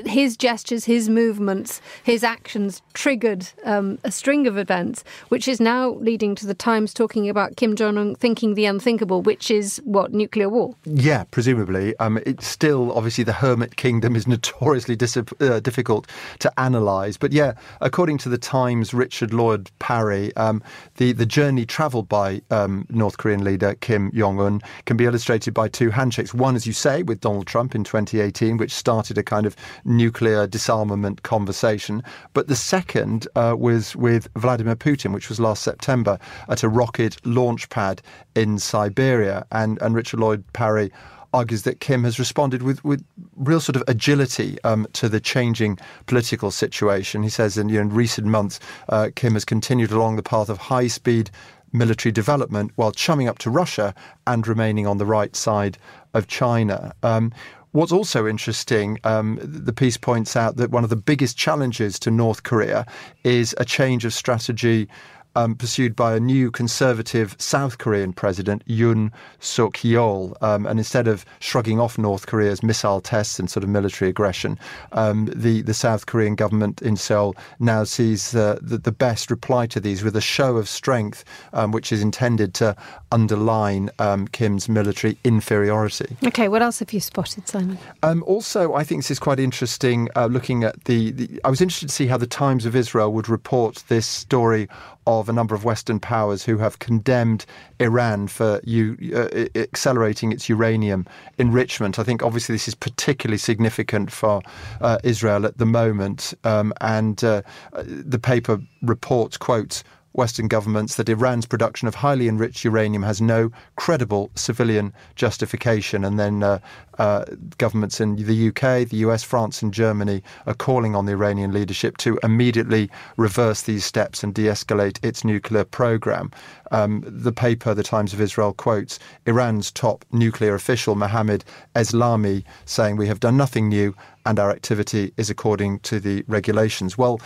his 0.07 0.37
gestures, 0.37 0.85
his 0.85 1.09
movements, 1.09 1.81
his 2.03 2.25
actions 2.25 2.83
triggered 2.95 3.49
um, 3.65 3.99
a 4.05 4.11
string 4.11 4.47
of 4.47 4.59
events, 4.59 5.05
which 5.29 5.49
is 5.49 5.61
now 5.61 5.91
leading 5.95 6.35
to 6.37 6.47
the 6.47 6.55
Times 6.55 6.93
talking 6.95 7.29
about 7.29 7.57
Kim 7.57 7.77
Jong 7.77 7.99
Un 7.99 8.15
thinking 8.15 8.55
the 8.55 8.65
unthinkable, 8.65 9.23
which 9.23 9.51
is 9.51 9.81
what 9.85 10.13
nuclear 10.13 10.49
war. 10.49 10.75
Yeah, 10.85 11.25
presumably. 11.31 11.97
Um, 11.99 12.19
it's 12.27 12.47
still 12.47 12.93
obviously 12.93 13.25
the 13.25 13.33
hermit 13.33 13.77
kingdom 13.77 14.17
is 14.17 14.27
notoriously 14.27 14.97
dis- 14.97 15.17
uh, 15.17 15.61
difficult 15.61 16.09
to 16.41 16.53
analyse, 16.59 17.17
but 17.17 17.33
yeah, 17.33 17.53
according 17.81 18.19
to 18.19 18.29
the 18.29 18.39
Times, 18.39 18.93
Richard 18.95 19.33
Lloyd 19.33 19.71
Parry, 19.79 20.35
um, 20.37 20.63
the 20.97 21.13
the 21.13 21.27
journey 21.27 21.67
travelled 21.67 22.09
by 22.09 22.43
um, 22.51 22.87
North 22.91 23.19
Korean 23.19 23.45
leader 23.45 23.75
Kim 23.81 24.11
Jong 24.15 24.41
Un 24.41 24.61
can 24.85 24.97
be 24.97 25.05
illustrated 25.05 25.55
by 25.55 25.69
two 25.69 25.91
handshakes. 25.91 26.35
One, 26.35 26.57
as 26.57 26.67
you 26.67 26.73
say, 26.73 27.03
with 27.03 27.21
Donald 27.21 27.47
Trump 27.47 27.75
in 27.75 27.85
2018, 27.85 28.57
which 28.57 28.73
started 28.73 29.19
a 29.19 29.23
kind 29.23 29.47
of 29.47 29.57
nuclear 29.85 30.47
disarmament 30.47 31.23
conversation. 31.23 32.03
But 32.33 32.49
the 32.49 32.57
second 32.57 33.29
uh, 33.35 33.55
was 33.59 33.95
with 33.97 34.29
Vladimir 34.37 34.77
Putin, 34.77 35.13
which 35.13 35.29
was 35.29 35.41
last 35.41 35.63
September 35.63 36.19
at 36.49 36.63
a 36.63 36.69
rocket 36.69 37.25
launch 37.27 37.69
pad 37.69 38.03
in 38.35 38.59
Siberia. 38.59 39.47
And, 39.53 39.81
and 39.83 39.95
Richard 39.95 40.21
Lloyd 40.21 40.45
Parry 40.53 40.91
argues 41.35 41.63
that 41.63 41.81
Kim 41.81 42.05
has 42.05 42.19
responded 42.19 42.63
with, 42.63 42.83
with 42.83 43.05
real 43.37 43.61
sort 43.61 43.77
of 43.77 43.85
agility 43.89 44.57
um, 44.65 44.87
to 44.95 45.09
the 45.09 45.21
changing 45.21 45.79
political 46.07 46.51
situation. 46.51 47.23
He 47.23 47.29
says 47.29 47.59
in, 47.59 47.69
you 47.69 47.77
know, 47.77 47.83
in 47.83 47.91
recent 47.91 48.27
months, 48.27 48.59
uh, 48.89 49.11
Kim 49.15 49.35
has 49.35 49.45
continued 49.45 49.91
along 49.91 50.17
the 50.17 50.23
path 50.23 50.49
of 50.49 50.59
high 50.59 50.87
speed 50.87 51.31
military 51.73 52.13
development 52.13 52.71
while 52.77 52.93
chumming 52.93 53.29
up 53.29 53.39
to 53.39 53.51
Russia 53.51 53.95
and 54.27 54.47
remaining 54.47 54.87
on 54.87 54.99
the 54.99 55.07
right 55.07 55.37
side 55.37 55.77
of 56.15 56.27
China. 56.27 56.95
Um, 57.03 57.33
What's 57.73 57.93
also 57.93 58.27
interesting, 58.27 58.99
um, 59.05 59.39
the 59.43 59.73
piece 59.73 59.97
points 59.97 60.35
out 60.35 60.57
that 60.57 60.71
one 60.71 60.85
of 60.85 60.91
the 60.91 60.97
biggest 60.97 61.37
challenges 61.37 61.99
to 62.01 62.11
North 62.11 62.43
Korea 62.43 62.87
is 63.23 63.55
a 63.59 63.65
change 63.65 64.05
of 64.05 64.15
strategy 64.15 64.89
um, 65.37 65.55
pursued 65.55 65.95
by 65.95 66.17
a 66.17 66.21
new 66.21 66.51
conservative 66.51 67.37
South 67.39 67.79
Korean 67.79 68.13
president, 68.13 68.67
Yoon 68.67 69.13
Suk 69.39 69.77
Yeol. 69.79 70.35
Um, 70.43 70.67
and 70.67 70.81
instead 70.81 71.07
of 71.07 71.25
shrugging 71.39 71.79
off 71.79 71.99
North 71.99 72.27
Korea's 72.27 72.63
missile 72.63 73.01
tests 73.01 73.39
and 73.39 73.49
sort 73.49 73.63
of 73.63 73.69
military 73.69 74.09
aggression, 74.11 74.59
um, 74.93 75.27
the, 75.35 75.63
the 75.63 75.75
South 75.75 76.07
Korean 76.07 76.35
government 76.35 76.83
in 76.83 76.97
Seoul 76.97 77.37
now 77.61 77.85
sees 77.85 78.35
uh, 78.35 78.59
the, 78.61 78.79
the 78.79 78.93
best 78.93 79.31
reply 79.31 79.67
to 79.67 79.79
these 79.79 80.03
with 80.03 80.17
a 80.17 80.21
show 80.21 80.57
of 80.57 80.69
strength, 80.69 81.25
um, 81.53 81.71
which 81.71 81.93
is 81.93 82.03
intended 82.03 82.55
to 82.55 82.75
underline 83.13 83.91
um, 83.99 84.27
Kim's 84.29 84.69
military 84.69 85.19
inferiority. 85.23 86.17
Okay, 86.25 86.49
what 86.49 86.63
else 86.63 86.79
have 86.79 86.93
you 86.93 87.01
spotted, 87.01 87.47
Simon? 87.47 87.79
Um, 88.03 88.23
also, 88.27 88.75
I 88.75 88.85
think 88.85 89.03
this 89.03 89.11
is 89.11 89.19
quite 89.19 89.39
interesting 89.39 90.09
uh, 90.17 90.27
looking 90.27 90.65
at 90.65 90.85
the, 90.85 91.11
the. 91.11 91.41
I 91.45 91.51
was 91.51 91.61
interested 91.61 91.89
to 91.89 91.95
see 91.95 92.07
how 92.07 92.17
the 92.17 92.27
Times 92.27 92.65
of 92.65 92.75
Israel 92.75 93.13
would 93.13 93.29
report 93.29 93.85
this 93.89 94.07
story 94.07 94.69
of 95.07 95.29
a 95.29 95.33
number 95.33 95.55
of 95.55 95.65
Western 95.65 96.01
powers 96.01 96.45
who 96.45 96.59
have 96.59 96.79
condemned 96.79 97.47
Iran 97.81 98.29
for 98.29 98.61
u- 98.65 98.97
uh, 99.15 99.47
accelerating 99.59 100.33
its 100.33 100.49
uranium 100.49 101.07
enrichment. 101.39 101.99
I 101.99 102.03
think 102.03 102.23
obviously 102.23 102.55
this 102.55 102.69
is 102.69 102.75
particularly 102.75 103.39
significant 103.39 104.11
for 104.11 104.43
uh, 104.81 104.99
Israel 105.05 105.47
at 105.47 105.59
the 105.59 105.67
moment. 105.67 106.35
Um, 106.45 106.73
and 106.81 107.23
uh, 107.23 107.43
the 107.75 108.19
paper 108.19 108.61
reports, 108.83 109.37
quotes, 109.37 109.85
Western 110.17 110.49
governments 110.49 110.97
that 110.97 111.09
Iran's 111.09 111.47
production 111.47 111.89
of 111.89 111.95
highly 111.95 112.29
enriched 112.29 112.65
uranium 112.65 113.03
has 113.03 113.21
no 113.21 113.51
credible 113.77 114.31
civilian 114.35 114.93
justification. 115.15 116.05
And 116.05 116.19
then 116.19 116.43
uh, 116.43 116.59
uh, 116.99 117.25
governments 117.59 118.01
in 118.01 118.17
the 118.17 118.49
UK, 118.49 118.89
the 118.89 118.99
US, 118.99 119.23
France, 119.23 119.63
and 119.63 119.73
Germany 119.73 120.23
are 120.47 120.55
calling 120.55 120.95
on 120.95 121.07
the 121.07 121.13
Iranian 121.13 121.53
leadership 121.53 121.97
to 121.99 122.19
immediately 122.23 122.91
reverse 123.17 123.63
these 123.63 123.85
steps 123.85 124.23
and 124.23 124.35
de 124.35 124.45
escalate 124.45 125.05
its 125.05 125.25
nuclear 125.25 125.65
program. 125.65 126.31
Um, 126.71 127.05
the 127.07 127.33
paper, 127.33 127.75
The 127.75 127.83
Times 127.83 128.13
of 128.13 128.21
Israel, 128.21 128.53
quotes 128.53 128.99
Iran's 129.27 129.71
top 129.71 130.05
nuclear 130.13 130.55
official, 130.55 130.95
Mohammad 130.95 131.45
Eslami, 131.75 132.45
saying, 132.65 132.97
We 132.97 133.07
have 133.07 133.21
done 133.21 133.37
nothing 133.37 133.69
new 133.69 133.95
and 134.25 134.41
our 134.41 134.51
activity 134.51 135.13
is 135.17 135.31
according 135.31 135.79
to 135.81 136.01
the 136.01 136.25
regulations. 136.27 136.99
Well, 136.99 137.21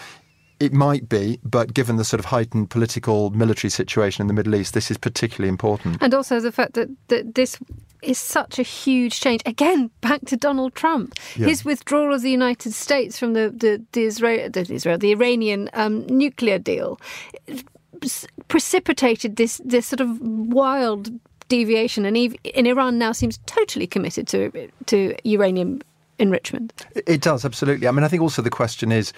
it 0.61 0.75
might 0.75 1.09
be, 1.09 1.41
but 1.43 1.73
given 1.73 1.97
the 1.97 2.05
sort 2.05 2.21
of 2.21 2.27
heightened 2.27 2.69
political 2.69 3.31
military 3.31 3.71
situation 3.71 4.23
in 4.23 4.29
the 4.29 4.35
Middle 4.35 4.55
East, 4.55 4.75
this 4.75 4.91
is 4.91 4.99
particularly 4.99 5.49
important. 5.49 5.97
And 6.03 6.13
also 6.13 6.39
the 6.39 6.53
fact 6.53 6.75
that, 6.75 6.89
that 7.09 7.35
this 7.35 7.59
is 8.03 8.19
such 8.19 8.59
a 8.59 8.63
huge 8.63 9.21
change. 9.21 9.41
Again, 9.47 9.91
back 10.03 10.21
to 10.27 10.37
Donald 10.37 10.75
Trump. 10.75 11.15
Yeah. 11.35 11.47
His 11.47 11.65
withdrawal 11.65 12.15
of 12.15 12.21
the 12.21 12.31
United 12.31 12.75
States 12.75 13.19
from 13.19 13.33
the, 13.33 13.49
the, 13.51 13.83
the, 13.93 14.03
Israel, 14.05 14.51
the, 14.51 14.73
Israel, 14.73 14.99
the 14.99 15.13
Iranian 15.13 15.71
um, 15.73 16.07
nuclear 16.07 16.59
deal 16.59 17.01
precipitated 18.49 19.37
this, 19.37 19.61
this 19.65 19.87
sort 19.87 20.01
of 20.01 20.19
wild 20.21 21.11
deviation. 21.49 22.05
And 22.05 22.17
in 22.17 22.67
Iran 22.67 22.99
now 22.99 23.13
seems 23.13 23.39
totally 23.47 23.87
committed 23.87 24.29
to, 24.29 24.71
to 24.87 25.15
uranium 25.25 25.81
enrichment. 26.21 26.73
It 26.95 27.21
does, 27.21 27.45
absolutely. 27.45 27.89
I 27.89 27.91
mean, 27.91 28.05
I 28.05 28.09
think 28.09 28.23
also 28.23 28.43
the 28.43 28.51
question 28.51 28.93
is 28.93 29.13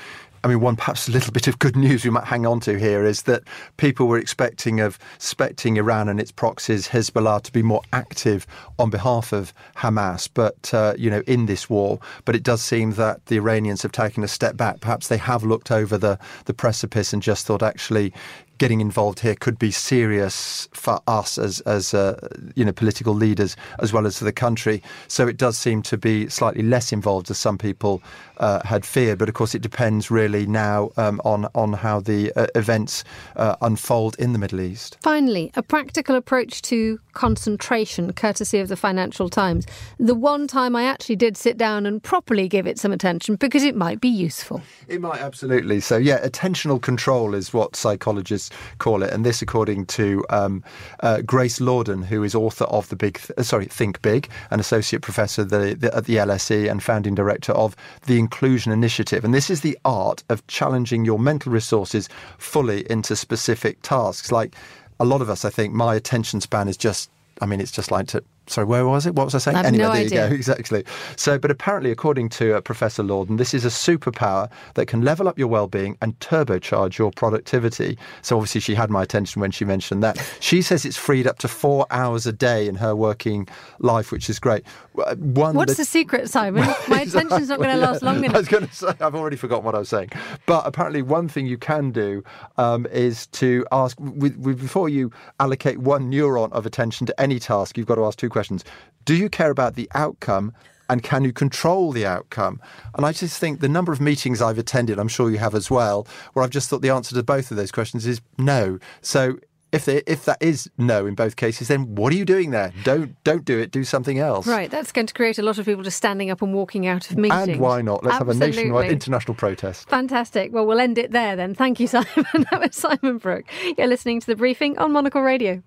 I 0.44 0.48
mean, 0.48 0.58
one 0.58 0.74
perhaps 0.74 1.06
a 1.06 1.12
little 1.12 1.32
bit 1.32 1.46
of 1.46 1.60
good 1.60 1.76
news 1.76 2.04
we 2.04 2.10
might 2.10 2.24
hang 2.24 2.46
on 2.46 2.58
to 2.60 2.76
here 2.76 3.04
is 3.04 3.22
that 3.22 3.42
people 3.76 4.08
were 4.08 4.18
expecting 4.18 4.80
of 4.80 4.98
expecting 5.14 5.76
Iran 5.76 6.08
and 6.08 6.18
its 6.18 6.32
proxies 6.32 6.88
Hezbollah 6.88 7.42
to 7.42 7.52
be 7.52 7.62
more 7.62 7.82
active 7.92 8.44
on 8.78 8.90
behalf 8.90 9.32
of 9.32 9.54
Hamas, 9.76 10.28
but 10.32 10.74
uh, 10.74 10.94
you 10.98 11.10
know, 11.10 11.22
in 11.28 11.46
this 11.46 11.70
war. 11.70 12.00
But 12.24 12.34
it 12.34 12.42
does 12.42 12.60
seem 12.60 12.92
that 12.94 13.24
the 13.26 13.36
Iranians 13.36 13.82
have 13.82 13.92
taken 13.92 14.24
a 14.24 14.28
step 14.28 14.56
back. 14.56 14.80
Perhaps 14.80 15.08
they 15.08 15.16
have 15.16 15.44
looked 15.44 15.70
over 15.70 15.96
the 15.96 16.18
the 16.46 16.54
precipice 16.54 17.12
and 17.12 17.22
just 17.22 17.46
thought, 17.46 17.62
actually, 17.62 18.12
getting 18.58 18.80
involved 18.80 19.20
here 19.20 19.34
could 19.34 19.58
be 19.58 19.70
serious 19.70 20.68
for 20.72 21.00
us 21.06 21.38
as 21.38 21.60
as 21.60 21.94
uh, 21.94 22.28
you 22.54 22.64
know 22.64 22.72
political 22.72 23.14
leaders 23.14 23.56
as 23.80 23.92
well 23.92 24.06
as 24.06 24.18
for 24.18 24.24
the 24.24 24.32
country. 24.32 24.82
So 25.08 25.26
it 25.26 25.36
does 25.36 25.56
seem 25.56 25.82
to 25.82 25.96
be 25.96 26.28
slightly 26.28 26.62
less 26.62 26.92
involved 26.92 27.30
as 27.30 27.38
some 27.38 27.58
people 27.58 28.02
uh, 28.38 28.60
had 28.64 28.84
feared. 28.84 29.18
But 29.18 29.28
of 29.28 29.34
course, 29.34 29.54
it 29.54 29.62
depends 29.62 30.10
really 30.10 30.46
now 30.46 30.90
um, 30.96 31.20
on 31.24 31.46
on 31.54 31.72
how 31.72 32.00
the 32.00 32.32
uh, 32.32 32.46
events 32.54 33.04
uh, 33.36 33.56
unfold 33.60 34.16
in 34.18 34.32
the 34.32 34.38
Middle 34.38 34.60
East. 34.60 34.98
Finally, 35.02 35.50
a 35.54 35.62
practical 35.62 36.16
approach 36.16 36.62
to 36.62 37.00
concentration, 37.12 38.12
courtesy 38.12 38.58
of 38.58 38.68
the 38.68 38.76
Financial 38.76 39.28
Times. 39.28 39.66
The 39.98 40.14
one 40.14 40.46
time 40.46 40.74
I 40.74 40.84
actually 40.84 41.16
did 41.16 41.36
sit 41.36 41.56
down 41.56 41.86
and 41.86 42.02
properly 42.02 42.48
give 42.48 42.66
it 42.66 42.78
some 42.78 42.92
attention 42.92 43.36
because 43.36 43.62
it 43.62 43.76
might 43.76 44.00
be 44.00 44.08
useful. 44.08 44.62
It 44.88 45.00
might 45.00 45.20
absolutely. 45.20 45.80
So 45.80 45.96
yeah, 45.96 46.26
attentional 46.26 46.80
control 46.80 47.34
is 47.34 47.52
what 47.52 47.76
psychologists 47.76 48.41
call 48.78 49.02
it, 49.02 49.12
and 49.12 49.24
this 49.24 49.42
according 49.42 49.86
to 49.86 50.24
um, 50.30 50.62
uh, 51.00 51.20
Grace 51.22 51.58
Lordan, 51.58 52.04
who 52.04 52.22
is 52.22 52.34
author 52.34 52.64
of 52.64 52.88
the 52.88 52.96
Big, 52.96 53.20
uh, 53.36 53.42
sorry, 53.42 53.66
Think 53.66 54.00
Big, 54.02 54.28
an 54.50 54.60
associate 54.60 55.02
professor 55.02 55.44
the, 55.44 55.74
the, 55.74 55.94
at 55.94 56.06
the 56.06 56.16
LSE 56.16 56.70
and 56.70 56.82
founding 56.82 57.14
director 57.14 57.52
of 57.52 57.76
the 58.06 58.18
Inclusion 58.18 58.72
Initiative. 58.72 59.24
And 59.24 59.34
this 59.34 59.50
is 59.50 59.60
the 59.60 59.78
art 59.84 60.22
of 60.28 60.46
challenging 60.46 61.04
your 61.04 61.18
mental 61.18 61.52
resources 61.52 62.08
fully 62.38 62.90
into 62.90 63.16
specific 63.16 63.80
tasks. 63.82 64.32
Like 64.32 64.54
a 65.00 65.04
lot 65.04 65.20
of 65.20 65.30
us, 65.30 65.44
I 65.44 65.50
think, 65.50 65.72
my 65.72 65.94
attention 65.94 66.40
span 66.40 66.68
is 66.68 66.76
just 66.76 67.10
I 67.40 67.46
mean, 67.46 67.60
it's 67.60 67.72
just 67.72 67.90
like 67.90 68.06
to 68.08 68.22
sorry, 68.46 68.66
where 68.66 68.86
was 68.86 69.06
it? 69.06 69.14
What 69.14 69.24
was 69.24 69.34
I 69.34 69.38
saying? 69.38 69.56
I 69.56 69.64
anyway, 69.64 69.84
no 69.84 69.92
there 69.92 70.04
idea. 70.04 70.24
you 70.24 70.28
go. 70.30 70.34
Exactly. 70.34 70.84
So, 71.16 71.38
but 71.38 71.50
apparently, 71.50 71.90
according 71.90 72.28
to 72.30 72.56
uh, 72.56 72.60
Professor 72.60 73.02
Lordan, 73.02 73.38
this 73.38 73.54
is 73.54 73.64
a 73.64 73.68
superpower 73.68 74.50
that 74.74 74.86
can 74.86 75.02
level 75.02 75.28
up 75.28 75.38
your 75.38 75.48
well-being 75.48 75.96
and 76.00 76.18
turbocharge 76.20 76.98
your 76.98 77.10
productivity. 77.12 77.98
So, 78.22 78.36
obviously, 78.36 78.60
she 78.60 78.74
had 78.74 78.90
my 78.90 79.02
attention 79.02 79.40
when 79.40 79.50
she 79.50 79.64
mentioned 79.64 80.02
that. 80.02 80.18
She 80.40 80.62
says 80.62 80.84
it's 80.84 80.96
freed 80.96 81.26
up 81.26 81.38
to 81.38 81.48
four 81.48 81.86
hours 81.90 82.26
a 82.26 82.32
day 82.32 82.66
in 82.68 82.74
her 82.76 82.94
working 82.96 83.48
life, 83.78 84.12
which 84.12 84.28
is 84.28 84.38
great. 84.38 84.64
Uh, 84.98 85.14
one 85.16 85.54
What's 85.54 85.72
that, 85.72 85.78
the 85.78 85.84
secret, 85.84 86.28
Simon? 86.28 86.62
My 86.88 87.02
attention's 87.02 87.48
not 87.48 87.58
going 87.58 87.70
to 87.70 87.76
last 87.76 88.02
long 88.02 88.24
enough. 88.24 88.34
I 88.34 88.38
was 88.38 88.48
going 88.48 88.66
to 88.66 88.74
say 88.74 88.92
I've 89.00 89.14
already 89.14 89.36
forgotten 89.36 89.64
what 89.64 89.74
I 89.74 89.78
was 89.78 89.88
saying, 89.88 90.10
but 90.46 90.66
apparently, 90.66 91.02
one 91.02 91.28
thing 91.28 91.46
you 91.46 91.58
can 91.58 91.90
do 91.90 92.24
um, 92.58 92.86
is 92.86 93.26
to 93.28 93.66
ask 93.72 93.98
with, 94.00 94.36
with, 94.36 94.60
before 94.60 94.88
you 94.88 95.10
allocate 95.40 95.78
one 95.78 96.10
neuron 96.10 96.52
of 96.52 96.66
attention 96.66 97.06
to 97.06 97.20
any 97.20 97.38
task. 97.38 97.78
You've 97.78 97.86
got 97.86 97.96
to 97.96 98.04
ask 98.04 98.18
two 98.18 98.28
questions 98.32 98.64
do 99.04 99.14
you 99.14 99.28
care 99.28 99.50
about 99.50 99.74
the 99.74 99.88
outcome 99.94 100.52
and 100.88 101.02
can 101.02 101.24
you 101.24 101.32
control 101.32 101.92
the 101.92 102.06
outcome? 102.06 102.60
And 102.94 103.06
I 103.06 103.12
just 103.12 103.38
think 103.38 103.60
the 103.60 103.68
number 103.68 103.92
of 103.92 104.00
meetings 104.00 104.42
I've 104.42 104.58
attended, 104.58 104.98
I'm 104.98 105.08
sure 105.08 105.30
you 105.30 105.38
have 105.38 105.54
as 105.54 105.70
well, 105.70 106.06
where 106.32 106.44
I've 106.44 106.50
just 106.50 106.68
thought 106.68 106.82
the 106.82 106.90
answer 106.90 107.14
to 107.14 107.22
both 107.22 107.50
of 107.50 107.56
those 107.56 107.72
questions 107.72 108.06
is 108.06 108.20
no. 108.38 108.78
So 109.00 109.38
if 109.72 109.86
they, 109.86 110.02
if 110.06 110.26
that 110.26 110.36
is 110.40 110.70
no 110.76 111.06
in 111.06 111.14
both 111.14 111.36
cases, 111.36 111.68
then 111.68 111.94
what 111.94 112.12
are 112.12 112.16
you 112.16 112.26
doing 112.26 112.50
there? 112.50 112.72
Don't 112.84 113.16
don't 113.24 113.44
do 113.44 113.58
it. 113.58 113.70
Do 113.70 113.84
something 113.84 114.18
else. 114.18 114.46
Right. 114.46 114.70
That's 114.70 114.92
going 114.92 115.06
to 115.06 115.14
create 115.14 115.38
a 115.38 115.42
lot 115.42 115.56
of 115.58 115.64
people 115.64 115.82
just 115.82 115.96
standing 115.96 116.30
up 116.30 116.42
and 116.42 116.52
walking 116.52 116.86
out 116.86 117.10
of 117.10 117.16
meetings. 117.16 117.48
And 117.48 117.60
why 117.60 117.80
not? 117.80 118.04
Let's 118.04 118.16
Absolutely. 118.16 118.46
have 118.46 118.54
a 118.54 118.56
nationwide 118.56 118.92
international 118.92 119.34
protest. 119.34 119.88
Fantastic. 119.88 120.52
Well, 120.52 120.66
we'll 120.66 120.80
end 120.80 120.98
it 120.98 121.12
there 121.12 121.36
then. 121.36 121.54
Thank 121.54 121.80
you, 121.80 121.86
Simon. 121.88 122.06
that 122.50 122.60
was 122.60 122.76
Simon 122.76 123.16
Brooke. 123.16 123.46
You're 123.78 123.86
listening 123.86 124.20
to 124.20 124.26
the 124.26 124.36
briefing 124.36 124.76
on 124.76 124.92
Monocle 124.92 125.22
Radio. 125.22 125.62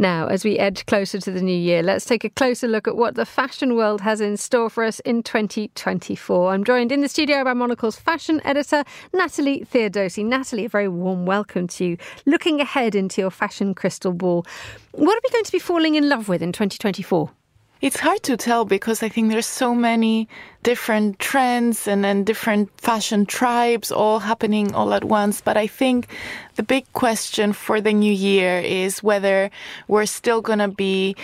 Now, 0.00 0.28
as 0.28 0.44
we 0.44 0.60
edge 0.60 0.86
closer 0.86 1.18
to 1.18 1.32
the 1.32 1.42
new 1.42 1.56
year, 1.56 1.82
let's 1.82 2.04
take 2.04 2.22
a 2.22 2.30
closer 2.30 2.68
look 2.68 2.86
at 2.86 2.96
what 2.96 3.16
the 3.16 3.26
fashion 3.26 3.74
world 3.74 4.00
has 4.02 4.20
in 4.20 4.36
store 4.36 4.70
for 4.70 4.84
us 4.84 5.00
in 5.00 5.24
2024. 5.24 6.52
I'm 6.52 6.62
joined 6.62 6.92
in 6.92 7.00
the 7.00 7.08
studio 7.08 7.42
by 7.42 7.52
Monocle's 7.52 7.96
fashion 7.96 8.40
editor, 8.44 8.84
Natalie 9.12 9.64
Theodosi. 9.64 10.24
Natalie, 10.24 10.66
a 10.66 10.68
very 10.68 10.86
warm 10.86 11.26
welcome 11.26 11.66
to 11.66 11.84
you. 11.84 11.96
Looking 12.26 12.60
ahead 12.60 12.94
into 12.94 13.20
your 13.20 13.32
fashion 13.32 13.74
crystal 13.74 14.12
ball, 14.12 14.46
what 14.92 15.16
are 15.16 15.20
we 15.24 15.30
going 15.30 15.44
to 15.44 15.52
be 15.52 15.58
falling 15.58 15.96
in 15.96 16.08
love 16.08 16.28
with 16.28 16.42
in 16.42 16.52
2024? 16.52 17.32
It's 17.80 18.00
hard 18.00 18.24
to 18.24 18.36
tell 18.36 18.64
because 18.64 19.04
I 19.04 19.08
think 19.08 19.30
there's 19.30 19.46
so 19.46 19.72
many 19.72 20.28
different 20.64 21.20
trends 21.20 21.86
and 21.86 22.02
then 22.02 22.24
different 22.24 22.68
fashion 22.80 23.24
tribes 23.24 23.92
all 23.92 24.18
happening 24.18 24.74
all 24.74 24.92
at 24.94 25.04
once. 25.04 25.40
But 25.40 25.56
I 25.56 25.68
think 25.68 26.08
the 26.56 26.64
big 26.64 26.92
question 26.92 27.52
for 27.52 27.80
the 27.80 27.92
new 27.92 28.12
year 28.12 28.58
is 28.58 29.00
whether 29.02 29.48
we're 29.86 30.06
still 30.06 30.40
going 30.40 30.58
to 30.58 30.66
be 30.66 31.14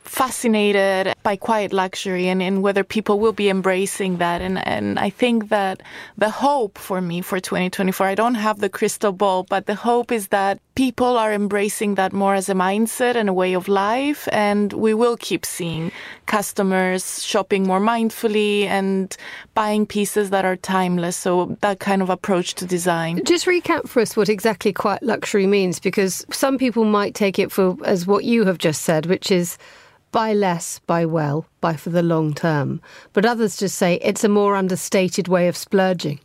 fascinated 0.00 1.14
by 1.22 1.36
quiet 1.36 1.72
luxury 1.72 2.28
and, 2.28 2.42
and 2.42 2.62
whether 2.62 2.84
people 2.84 3.18
will 3.18 3.32
be 3.32 3.48
embracing 3.48 4.18
that. 4.18 4.42
And, 4.42 4.58
and 4.66 4.98
I 4.98 5.08
think 5.08 5.48
that 5.48 5.82
the 6.18 6.28
hope 6.28 6.76
for 6.76 7.00
me 7.00 7.22
for 7.22 7.40
2024, 7.40 8.06
I 8.06 8.14
don't 8.14 8.34
have 8.34 8.58
the 8.58 8.68
crystal 8.68 9.12
ball, 9.12 9.44
but 9.44 9.64
the 9.64 9.74
hope 9.74 10.12
is 10.12 10.28
that 10.28 10.60
people 10.74 11.18
are 11.18 11.32
embracing 11.32 11.94
that 11.96 12.12
more 12.12 12.34
as 12.34 12.48
a 12.48 12.54
mindset 12.54 13.14
and 13.14 13.28
a 13.28 13.32
way 13.32 13.52
of 13.54 13.68
life. 13.68 14.28
And 14.32 14.72
we 14.72 14.94
will 14.94 15.16
keep 15.16 15.44
seeing 15.44 15.92
customers 16.26 17.22
shopping 17.22 17.66
more 17.66 17.80
mindfully 17.80 18.64
and 18.64 19.16
buying 19.54 19.86
pieces 19.86 20.30
that 20.30 20.44
are 20.44 20.56
timeless. 20.56 21.16
So 21.16 21.56
that 21.60 21.80
kind 21.80 22.02
of 22.02 22.10
approach 22.10 22.54
to 22.54 22.66
design. 22.66 23.22
Just 23.24 23.46
recap 23.46 23.88
for 23.88 24.00
us 24.00 24.16
what 24.16 24.28
exactly 24.28 24.72
quiet 24.72 25.02
luxury 25.02 25.46
means, 25.46 25.78
because 25.78 26.24
some 26.30 26.58
people 26.58 26.84
might 26.84 27.14
take 27.14 27.38
it 27.38 27.52
for 27.52 27.76
as 27.84 28.06
what 28.06 28.24
you 28.24 28.44
have 28.44 28.58
just 28.58 28.82
said, 28.82 29.06
which 29.06 29.30
is 29.30 29.58
buy 30.10 30.34
less, 30.34 30.78
buy 30.80 31.04
well, 31.06 31.46
buy 31.60 31.74
for 31.74 31.90
the 31.90 32.02
long 32.02 32.34
term. 32.34 32.80
But 33.12 33.24
others 33.24 33.56
just 33.56 33.76
say 33.76 33.98
it's 34.02 34.24
a 34.24 34.28
more 34.28 34.56
understated 34.56 35.26
way 35.28 35.48
of 35.48 35.56
splurging. 35.56 36.20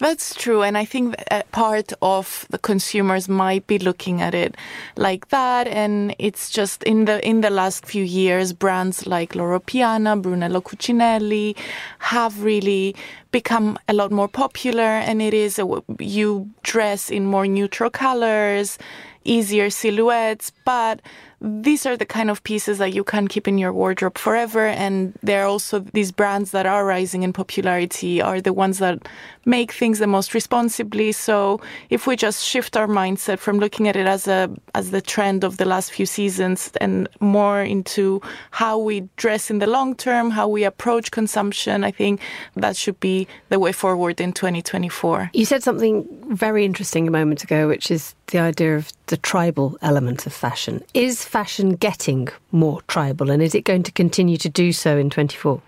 That's 0.00 0.34
true. 0.34 0.62
And 0.62 0.78
I 0.78 0.86
think 0.86 1.14
uh, 1.30 1.42
part 1.52 1.92
of 2.00 2.46
the 2.48 2.56
consumers 2.56 3.28
might 3.28 3.66
be 3.66 3.78
looking 3.78 4.22
at 4.22 4.34
it 4.34 4.56
like 4.96 5.28
that. 5.28 5.68
And 5.68 6.16
it's 6.18 6.48
just 6.48 6.82
in 6.84 7.04
the, 7.04 7.26
in 7.26 7.42
the 7.42 7.50
last 7.50 7.84
few 7.84 8.02
years, 8.02 8.54
brands 8.54 9.06
like 9.06 9.34
Loro 9.34 9.60
Piana, 9.60 10.16
Brunello 10.16 10.62
Cucinelli 10.62 11.54
have 11.98 12.42
really 12.42 12.96
become 13.30 13.78
a 13.88 13.92
lot 13.92 14.10
more 14.10 14.26
popular. 14.26 14.82
And 14.82 15.20
it 15.20 15.34
is, 15.34 15.58
a, 15.58 15.66
you 15.98 16.48
dress 16.62 17.10
in 17.10 17.26
more 17.26 17.46
neutral 17.46 17.90
colors, 17.90 18.78
easier 19.24 19.68
silhouettes, 19.68 20.50
but 20.64 21.02
these 21.40 21.86
are 21.86 21.96
the 21.96 22.04
kind 22.04 22.30
of 22.30 22.42
pieces 22.44 22.78
that 22.78 22.92
you 22.92 23.02
can 23.02 23.26
keep 23.26 23.48
in 23.48 23.56
your 23.56 23.72
wardrobe 23.72 24.18
forever. 24.18 24.66
And 24.66 25.14
there 25.22 25.42
are 25.44 25.46
also 25.46 25.80
these 25.80 26.12
brands 26.12 26.50
that 26.50 26.66
are 26.66 26.84
rising 26.84 27.22
in 27.22 27.32
popularity 27.32 28.20
are 28.20 28.40
the 28.40 28.52
ones 28.52 28.78
that 28.78 29.08
make 29.46 29.72
things 29.72 29.98
the 29.98 30.06
most 30.06 30.34
responsibly. 30.34 31.12
So 31.12 31.60
if 31.88 32.06
we 32.06 32.14
just 32.16 32.44
shift 32.44 32.76
our 32.76 32.86
mindset 32.86 33.38
from 33.38 33.58
looking 33.58 33.88
at 33.88 33.96
it 33.96 34.06
as 34.06 34.28
a, 34.28 34.50
as 34.74 34.90
the 34.90 35.00
trend 35.00 35.42
of 35.42 35.56
the 35.56 35.64
last 35.64 35.92
few 35.92 36.04
seasons 36.04 36.70
and 36.80 37.08
more 37.20 37.62
into 37.62 38.20
how 38.50 38.78
we 38.78 39.08
dress 39.16 39.50
in 39.50 39.60
the 39.60 39.66
long 39.66 39.94
term, 39.94 40.30
how 40.30 40.46
we 40.46 40.64
approach 40.64 41.10
consumption, 41.10 41.84
I 41.84 41.90
think 41.90 42.20
that 42.56 42.76
should 42.76 43.00
be 43.00 43.26
the 43.48 43.58
way 43.58 43.72
forward 43.72 44.20
in 44.20 44.32
2024. 44.32 45.30
You 45.32 45.46
said 45.46 45.62
something 45.62 46.06
very 46.34 46.66
interesting 46.66 47.08
a 47.08 47.10
moment 47.10 47.42
ago, 47.42 47.66
which 47.66 47.90
is 47.90 48.14
the 48.30 48.38
idea 48.38 48.76
of 48.76 48.92
the 49.06 49.16
tribal 49.16 49.76
element 49.82 50.26
of 50.26 50.32
fashion. 50.32 50.82
Is 50.94 51.24
fashion 51.30 51.76
getting 51.76 52.28
more 52.50 52.82
tribal 52.88 53.30
and 53.30 53.40
is 53.40 53.54
it 53.54 53.64
going 53.64 53.84
to 53.84 53.92
continue 53.92 54.36
to 54.36 54.48
do 54.48 54.72
so 54.72 54.98
in 54.98 55.08
24? 55.08 55.62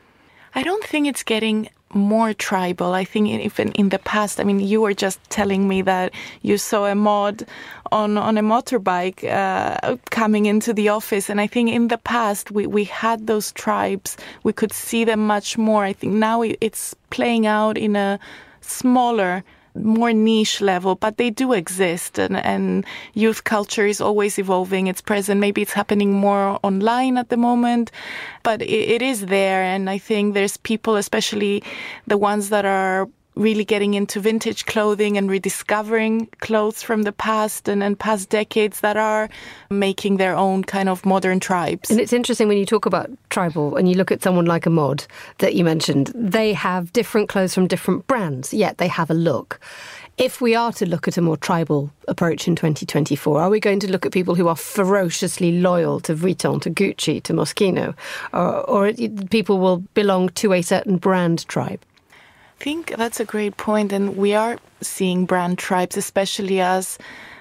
I 0.56 0.62
don't 0.64 0.84
think 0.84 1.06
it's 1.06 1.22
getting 1.22 1.68
more 1.94 2.34
tribal. 2.34 2.94
I 2.94 3.04
think 3.04 3.28
even 3.28 3.70
in 3.72 3.90
the 3.90 4.00
past, 4.00 4.40
I 4.40 4.44
mean, 4.44 4.58
you 4.58 4.80
were 4.80 4.94
just 4.94 5.18
telling 5.30 5.68
me 5.68 5.82
that 5.82 6.12
you 6.42 6.58
saw 6.58 6.86
a 6.86 6.94
mod 6.94 7.44
on, 7.92 8.18
on 8.18 8.38
a 8.38 8.42
motorbike 8.42 9.22
uh, 9.22 9.96
coming 10.10 10.46
into 10.46 10.72
the 10.72 10.88
office. 10.88 11.30
And 11.30 11.40
I 11.40 11.46
think 11.46 11.70
in 11.70 11.88
the 11.88 11.98
past, 11.98 12.50
we, 12.50 12.66
we 12.66 12.84
had 12.84 13.26
those 13.28 13.52
tribes. 13.52 14.16
We 14.42 14.52
could 14.52 14.72
see 14.72 15.04
them 15.04 15.26
much 15.26 15.56
more. 15.56 15.84
I 15.84 15.92
think 15.92 16.14
now 16.14 16.42
it's 16.42 16.94
playing 17.10 17.46
out 17.46 17.78
in 17.78 17.94
a 17.94 18.18
smaller 18.62 19.44
more 19.74 20.12
niche 20.12 20.60
level, 20.60 20.94
but 20.94 21.16
they 21.16 21.30
do 21.30 21.52
exist. 21.52 22.18
And, 22.18 22.36
and 22.36 22.84
youth 23.14 23.44
culture 23.44 23.86
is 23.86 24.00
always 24.00 24.38
evolving. 24.38 24.86
It's 24.86 25.00
present. 25.00 25.40
Maybe 25.40 25.62
it's 25.62 25.72
happening 25.72 26.12
more 26.12 26.58
online 26.62 27.16
at 27.18 27.28
the 27.28 27.36
moment, 27.36 27.90
but 28.42 28.62
it, 28.62 28.70
it 28.70 29.02
is 29.02 29.26
there. 29.26 29.62
And 29.62 29.88
I 29.88 29.98
think 29.98 30.34
there's 30.34 30.56
people, 30.58 30.96
especially 30.96 31.62
the 32.06 32.18
ones 32.18 32.50
that 32.50 32.64
are 32.64 33.08
really 33.34 33.64
getting 33.64 33.94
into 33.94 34.20
vintage 34.20 34.66
clothing 34.66 35.16
and 35.16 35.30
rediscovering 35.30 36.26
clothes 36.40 36.82
from 36.82 37.02
the 37.02 37.12
past 37.12 37.68
and, 37.68 37.82
and 37.82 37.98
past 37.98 38.28
decades 38.28 38.80
that 38.80 38.96
are 38.96 39.28
making 39.70 40.18
their 40.18 40.36
own 40.36 40.62
kind 40.62 40.88
of 40.88 41.04
modern 41.06 41.40
tribes. 41.40 41.90
And 41.90 42.00
it's 42.00 42.12
interesting 42.12 42.48
when 42.48 42.58
you 42.58 42.66
talk 42.66 42.86
about 42.86 43.10
tribal 43.30 43.76
and 43.76 43.88
you 43.88 43.94
look 43.94 44.12
at 44.12 44.22
someone 44.22 44.44
like 44.44 44.66
a 44.66 44.70
mod 44.70 45.06
that 45.38 45.54
you 45.54 45.64
mentioned, 45.64 46.12
they 46.14 46.52
have 46.52 46.92
different 46.92 47.28
clothes 47.28 47.54
from 47.54 47.66
different 47.66 48.06
brands, 48.06 48.52
yet 48.52 48.78
they 48.78 48.88
have 48.88 49.10
a 49.10 49.14
look. 49.14 49.60
If 50.18 50.42
we 50.42 50.54
are 50.54 50.72
to 50.72 50.84
look 50.84 51.08
at 51.08 51.16
a 51.16 51.22
more 51.22 51.38
tribal 51.38 51.90
approach 52.06 52.46
in 52.46 52.54
2024, 52.54 53.40
are 53.40 53.48
we 53.48 53.58
going 53.60 53.80
to 53.80 53.90
look 53.90 54.04
at 54.04 54.12
people 54.12 54.34
who 54.34 54.46
are 54.46 54.56
ferociously 54.56 55.52
loyal 55.52 56.00
to 56.00 56.14
Vuitton, 56.14 56.60
to 56.62 56.70
Gucci, 56.70 57.22
to 57.22 57.32
Moschino, 57.32 57.94
or, 58.34 58.60
or 58.68 58.92
people 59.30 59.58
will 59.58 59.78
belong 59.94 60.28
to 60.30 60.52
a 60.52 60.60
certain 60.60 60.98
brand 60.98 61.48
tribe? 61.48 61.80
Think 62.62 62.94
that's 62.96 63.18
a 63.18 63.24
great 63.24 63.56
point, 63.56 63.92
and 63.92 64.16
we 64.16 64.34
are 64.34 64.56
seeing 64.80 65.26
brand 65.26 65.58
tribes, 65.58 65.96
especially 65.96 66.60
as 66.60 66.96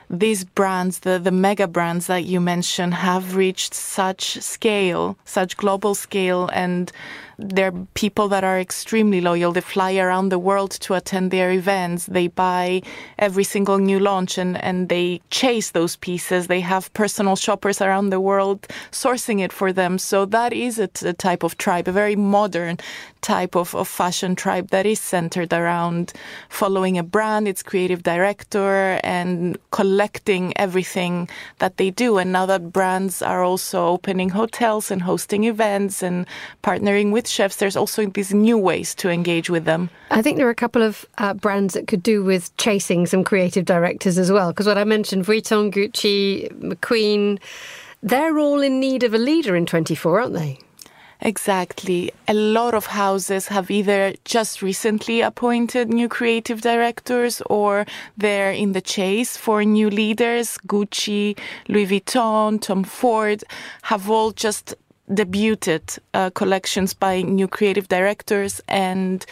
these 0.09 0.43
brands, 0.43 0.99
the, 0.99 1.19
the 1.19 1.31
mega 1.31 1.67
brands 1.67 2.07
that 2.07 2.25
you 2.25 2.41
mentioned, 2.41 2.95
have 2.95 3.35
reached 3.35 3.73
such 3.75 4.41
scale, 4.41 5.15
such 5.23 5.55
global 5.55 5.93
scale, 5.93 6.49
and 6.51 6.91
there 7.37 7.67
are 7.67 7.87
people 7.93 8.27
that 8.27 8.43
are 8.43 8.59
extremely 8.59 9.21
loyal. 9.21 9.51
They 9.51 9.61
fly 9.61 9.95
around 9.95 10.29
the 10.29 10.39
world 10.39 10.71
to 10.71 10.93
attend 10.95 11.31
their 11.31 11.51
events. 11.51 12.05
They 12.05 12.27
buy 12.27 12.81
every 13.17 13.43
single 13.43 13.77
new 13.77 13.99
launch 13.99 14.37
and, 14.37 14.61
and 14.63 14.89
they 14.89 15.21
chase 15.29 15.71
those 15.71 15.95
pieces. 15.95 16.47
They 16.47 16.61
have 16.61 16.93
personal 16.93 17.35
shoppers 17.35 17.81
around 17.81 18.09
the 18.09 18.19
world 18.19 18.67
sourcing 18.91 19.39
it 19.41 19.51
for 19.51 19.73
them. 19.73 19.97
So 19.97 20.25
that 20.25 20.53
is 20.53 20.77
a, 20.77 20.87
t- 20.87 21.07
a 21.07 21.13
type 21.13 21.41
of 21.43 21.57
tribe, 21.57 21.87
a 21.87 21.91
very 21.91 22.15
modern 22.15 22.77
type 23.21 23.55
of, 23.55 23.75
of 23.75 23.87
fashion 23.87 24.35
tribe 24.35 24.69
that 24.69 24.85
is 24.85 24.99
centered 24.99 25.53
around 25.53 26.13
following 26.49 26.97
a 26.97 27.03
brand, 27.03 27.47
its 27.47 27.63
creative 27.63 28.03
director, 28.03 28.99
and 29.03 29.57
collecting 29.71 30.53
everything 30.57 31.29
that 31.59 31.77
they 31.77 31.89
do. 31.89 32.17
And 32.17 32.31
now 32.31 32.45
that 32.45 32.71
brands 32.71 33.21
are 33.21 33.43
also 33.43 33.87
opening 33.87 34.29
hotels 34.29 34.91
and 34.91 35.01
hosting 35.01 35.45
events 35.45 36.03
and 36.03 36.25
partnering 36.63 37.11
with 37.11 37.27
chefs, 37.27 37.57
there's 37.57 37.77
also 37.77 38.05
these 38.07 38.33
new 38.33 38.57
ways 38.57 38.95
to 38.95 39.09
engage 39.09 39.49
with 39.49 39.65
them. 39.65 39.89
I 40.09 40.21
think 40.21 40.37
there 40.37 40.47
are 40.47 40.51
a 40.51 40.55
couple 40.55 40.81
of 40.81 41.05
uh, 41.17 41.33
brands 41.33 41.73
that 41.73 41.87
could 41.87 42.03
do 42.03 42.23
with 42.23 42.55
chasing 42.57 43.05
some 43.05 43.23
creative 43.23 43.65
directors 43.65 44.17
as 44.17 44.31
well. 44.31 44.51
Because 44.51 44.67
what 44.67 44.77
I 44.77 44.83
mentioned, 44.83 45.25
Vuitton, 45.25 45.71
Gucci, 45.71 46.51
McQueen, 46.59 47.39
they're 48.03 48.39
all 48.39 48.61
in 48.61 48.79
need 48.79 49.03
of 49.03 49.13
a 49.13 49.17
leader 49.17 49.55
in 49.55 49.65
24, 49.65 50.21
aren't 50.21 50.33
they? 50.33 50.59
Exactly. 51.23 52.11
A 52.27 52.33
lot 52.33 52.73
of 52.73 52.87
houses 52.87 53.47
have 53.47 53.69
either 53.69 54.13
just 54.25 54.63
recently 54.63 55.21
appointed 55.21 55.87
new 55.89 56.09
creative 56.09 56.61
directors 56.61 57.41
or 57.47 57.85
they're 58.17 58.51
in 58.51 58.71
the 58.71 58.81
chase 58.81 59.37
for 59.37 59.63
new 59.63 59.91
leaders. 59.91 60.57
Gucci, 60.67 61.37
Louis 61.67 61.85
Vuitton, 61.85 62.59
Tom 62.59 62.83
Ford 62.83 63.43
have 63.83 64.09
all 64.09 64.31
just 64.31 64.73
debuted 65.11 65.99
uh, 66.13 66.31
collections 66.31 66.93
by 66.93 67.21
new 67.21 67.47
creative 67.47 67.87
directors 67.87 68.61
and 68.67 69.25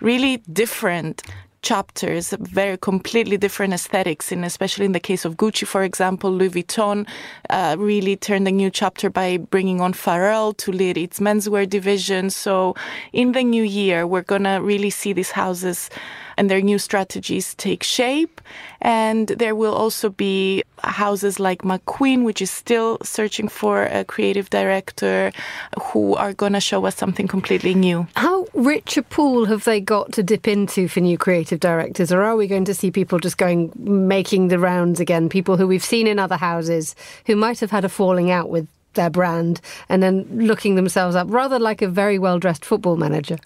really 0.00 0.38
different 0.50 1.22
chapters, 1.64 2.34
very 2.38 2.76
completely 2.76 3.36
different 3.36 3.72
aesthetics. 3.72 4.30
And 4.30 4.44
especially 4.44 4.84
in 4.84 4.92
the 4.92 5.00
case 5.00 5.24
of 5.24 5.36
Gucci, 5.36 5.66
for 5.66 5.82
example, 5.82 6.30
Louis 6.30 6.50
Vuitton 6.50 7.08
uh, 7.50 7.74
really 7.78 8.16
turned 8.16 8.46
a 8.46 8.52
new 8.52 8.70
chapter 8.70 9.10
by 9.10 9.38
bringing 9.38 9.80
on 9.80 9.94
Pharrell 9.94 10.56
to 10.58 10.70
lead 10.70 10.96
its 10.96 11.18
menswear 11.18 11.68
division. 11.68 12.30
So 12.30 12.76
in 13.12 13.32
the 13.32 13.42
new 13.42 13.64
year, 13.64 14.06
we're 14.06 14.22
gonna 14.22 14.62
really 14.62 14.90
see 14.90 15.12
these 15.12 15.32
houses 15.32 15.90
and 16.36 16.50
their 16.50 16.60
new 16.60 16.78
strategies 16.78 17.54
take 17.54 17.82
shape. 17.82 18.40
And 18.80 19.28
there 19.28 19.54
will 19.54 19.74
also 19.74 20.10
be 20.10 20.62
houses 20.82 21.40
like 21.40 21.62
McQueen, 21.62 22.24
which 22.24 22.42
is 22.42 22.50
still 22.50 22.98
searching 23.02 23.48
for 23.48 23.84
a 23.84 24.04
creative 24.04 24.50
director, 24.50 25.32
who 25.80 26.14
are 26.14 26.32
going 26.32 26.52
to 26.52 26.60
show 26.60 26.84
us 26.86 26.96
something 26.96 27.26
completely 27.26 27.74
new. 27.74 28.06
How 28.16 28.46
rich 28.54 28.96
a 28.96 29.02
pool 29.02 29.46
have 29.46 29.64
they 29.64 29.80
got 29.80 30.12
to 30.12 30.22
dip 30.22 30.46
into 30.46 30.88
for 30.88 31.00
new 31.00 31.18
creative 31.18 31.60
directors? 31.60 32.12
Or 32.12 32.22
are 32.22 32.36
we 32.36 32.46
going 32.46 32.64
to 32.66 32.74
see 32.74 32.90
people 32.90 33.18
just 33.18 33.38
going, 33.38 33.72
making 33.76 34.48
the 34.48 34.58
rounds 34.58 35.00
again? 35.00 35.28
People 35.28 35.56
who 35.56 35.66
we've 35.66 35.84
seen 35.84 36.06
in 36.06 36.18
other 36.18 36.36
houses 36.36 36.94
who 37.26 37.36
might 37.36 37.60
have 37.60 37.70
had 37.70 37.84
a 37.84 37.88
falling 37.88 38.30
out 38.30 38.50
with 38.50 38.66
their 38.94 39.10
brand 39.10 39.60
and 39.88 40.02
then 40.02 40.26
looking 40.30 40.76
themselves 40.76 41.16
up, 41.16 41.26
rather 41.30 41.58
like 41.58 41.82
a 41.82 41.88
very 41.88 42.18
well 42.18 42.38
dressed 42.38 42.64
football 42.64 42.96
manager? 42.96 43.38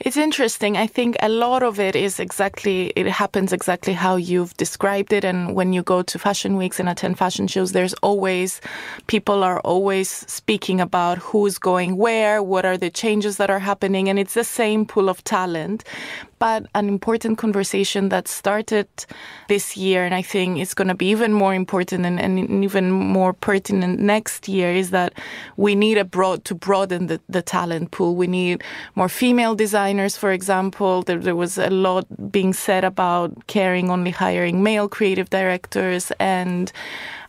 It's 0.00 0.16
interesting. 0.16 0.76
I 0.76 0.86
think 0.86 1.16
a 1.20 1.28
lot 1.28 1.64
of 1.64 1.80
it 1.80 1.96
is 1.96 2.20
exactly, 2.20 2.92
it 2.94 3.06
happens 3.08 3.52
exactly 3.52 3.94
how 3.94 4.14
you've 4.14 4.56
described 4.56 5.12
it. 5.12 5.24
And 5.24 5.56
when 5.56 5.72
you 5.72 5.82
go 5.82 6.02
to 6.02 6.18
fashion 6.20 6.56
weeks 6.56 6.78
and 6.78 6.88
attend 6.88 7.18
fashion 7.18 7.48
shows, 7.48 7.72
there's 7.72 7.94
always, 7.94 8.60
people 9.08 9.42
are 9.42 9.58
always 9.60 10.08
speaking 10.08 10.80
about 10.80 11.18
who's 11.18 11.58
going 11.58 11.96
where, 11.96 12.44
what 12.44 12.64
are 12.64 12.76
the 12.76 12.90
changes 12.90 13.38
that 13.38 13.50
are 13.50 13.58
happening. 13.58 14.08
And 14.08 14.20
it's 14.20 14.34
the 14.34 14.44
same 14.44 14.86
pool 14.86 15.08
of 15.08 15.24
talent 15.24 15.82
but 16.38 16.66
an 16.74 16.88
important 16.88 17.38
conversation 17.38 18.08
that 18.10 18.28
started 18.28 18.88
this 19.48 19.76
year, 19.76 20.04
and 20.04 20.14
I 20.14 20.22
think 20.22 20.58
it's 20.58 20.74
going 20.74 20.88
to 20.88 20.94
be 20.94 21.06
even 21.06 21.32
more 21.32 21.54
important 21.54 22.06
and, 22.06 22.20
and, 22.20 22.64
even 22.64 22.90
more 22.90 23.32
pertinent 23.32 24.00
next 24.00 24.48
year, 24.48 24.72
is 24.72 24.90
that 24.90 25.14
we 25.56 25.74
need 25.74 25.94
to 25.94 26.54
broaden 26.54 27.06
the, 27.06 27.20
the 27.28 27.42
talent 27.42 27.90
pool. 27.90 28.14
We 28.14 28.26
need 28.26 28.62
more 28.94 29.08
female 29.08 29.54
designers, 29.54 30.16
for 30.16 30.32
example. 30.32 31.02
There, 31.02 31.18
there 31.18 31.36
was 31.36 31.58
a 31.58 31.70
lot 31.70 32.06
being 32.30 32.52
said 32.52 32.84
about 32.84 33.46
caring 33.46 33.90
only 33.90 34.10
hiring 34.10 34.62
male 34.62 34.88
creative 34.88 35.30
directors 35.30 36.12
and 36.18 36.72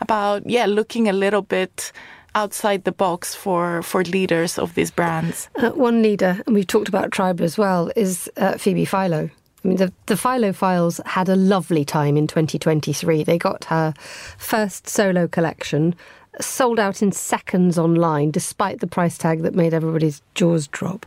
about 0.02 0.50
yeah 0.50 0.66
looking 0.66 1.10
a 1.10 1.14
little 1.14 1.42
bit 1.42 1.92
outside 2.36 2.84
the 2.84 2.92
box 2.92 3.36
for, 3.36 3.82
for 3.82 4.04
leaders 4.04 4.58
of 4.58 4.76
these 4.76 4.92
brands? 4.92 5.50
Uh, 5.56 5.72
one 5.72 6.02
leader, 6.02 6.42
and 6.46 6.56
we've 6.56 6.68
talked 6.68 6.90
about 6.90 7.12
Tribe 7.12 7.42
as 7.42 7.58
well, 7.58 7.92
is 7.96 8.30
uh, 8.38 8.58
Phoebe 8.58 8.86
Philo. 8.86 9.30
I 9.64 9.68
mean, 9.68 9.78
the, 9.78 9.92
the 10.06 10.16
Philophiles 10.16 11.02
had 11.06 11.28
a 11.28 11.36
lovely 11.36 11.84
time 11.84 12.16
in 12.16 12.28
2023. 12.28 13.24
They 13.24 13.38
got 13.38 13.66
her 13.66 13.94
first 14.38 14.88
solo 14.88 15.28
collection 15.28 15.96
sold 16.40 16.80
out 16.80 17.02
in 17.02 17.12
seconds 17.12 17.78
online, 17.78 18.32
despite 18.32 18.80
the 18.80 18.88
price 18.88 19.18
tag 19.18 19.42
that 19.42 19.56
made 19.56 19.74
everybody's 19.74 20.22
jaws 20.36 20.68
drop. 20.68 21.06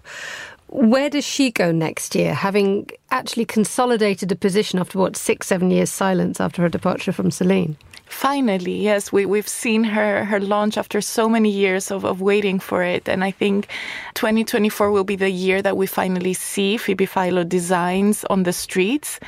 Where 0.69 1.11
does 1.11 1.25
she 1.25 1.51
go 1.51 1.71
next 1.71 2.15
year, 2.15 2.35
having 2.35 2.91
actually 3.11 3.45
consolidated 3.45 4.33
a 4.33 4.37
position 4.37 4.79
after 4.79 4.99
what, 4.99 5.17
six, 5.17 5.47
seven 5.47 5.71
years 5.71 5.91
silence 5.91 6.41
after 6.41 6.63
her 6.63 6.69
departure 6.69 7.13
from 7.13 7.31
Celine? 7.31 7.77
Finally, 8.13 8.77
yes, 8.77 9.11
we, 9.11 9.25
we've 9.25 9.49
seen 9.49 9.83
her, 9.83 10.25
her 10.27 10.39
launch 10.39 10.77
after 10.77 11.01
so 11.01 11.29
many 11.29 11.51
years 11.51 11.91
of, 11.91 12.05
of 12.05 12.21
waiting 12.21 12.61
for 12.61 12.83
it. 12.83 13.09
And 13.09 13.25
I 13.25 13.31
think 13.31 13.69
2024 14.15 14.91
will 14.93 15.03
be 15.03 15.17
the 15.17 15.31
year 15.31 15.63
that 15.63 15.77
we 15.77 15.87
finally 15.87 16.35
see 16.35 16.77
Phoebe 16.77 17.07
Philo 17.07 17.43
designs 17.43 18.23
on 18.25 18.43
the 18.43 18.53
streets 18.53 19.19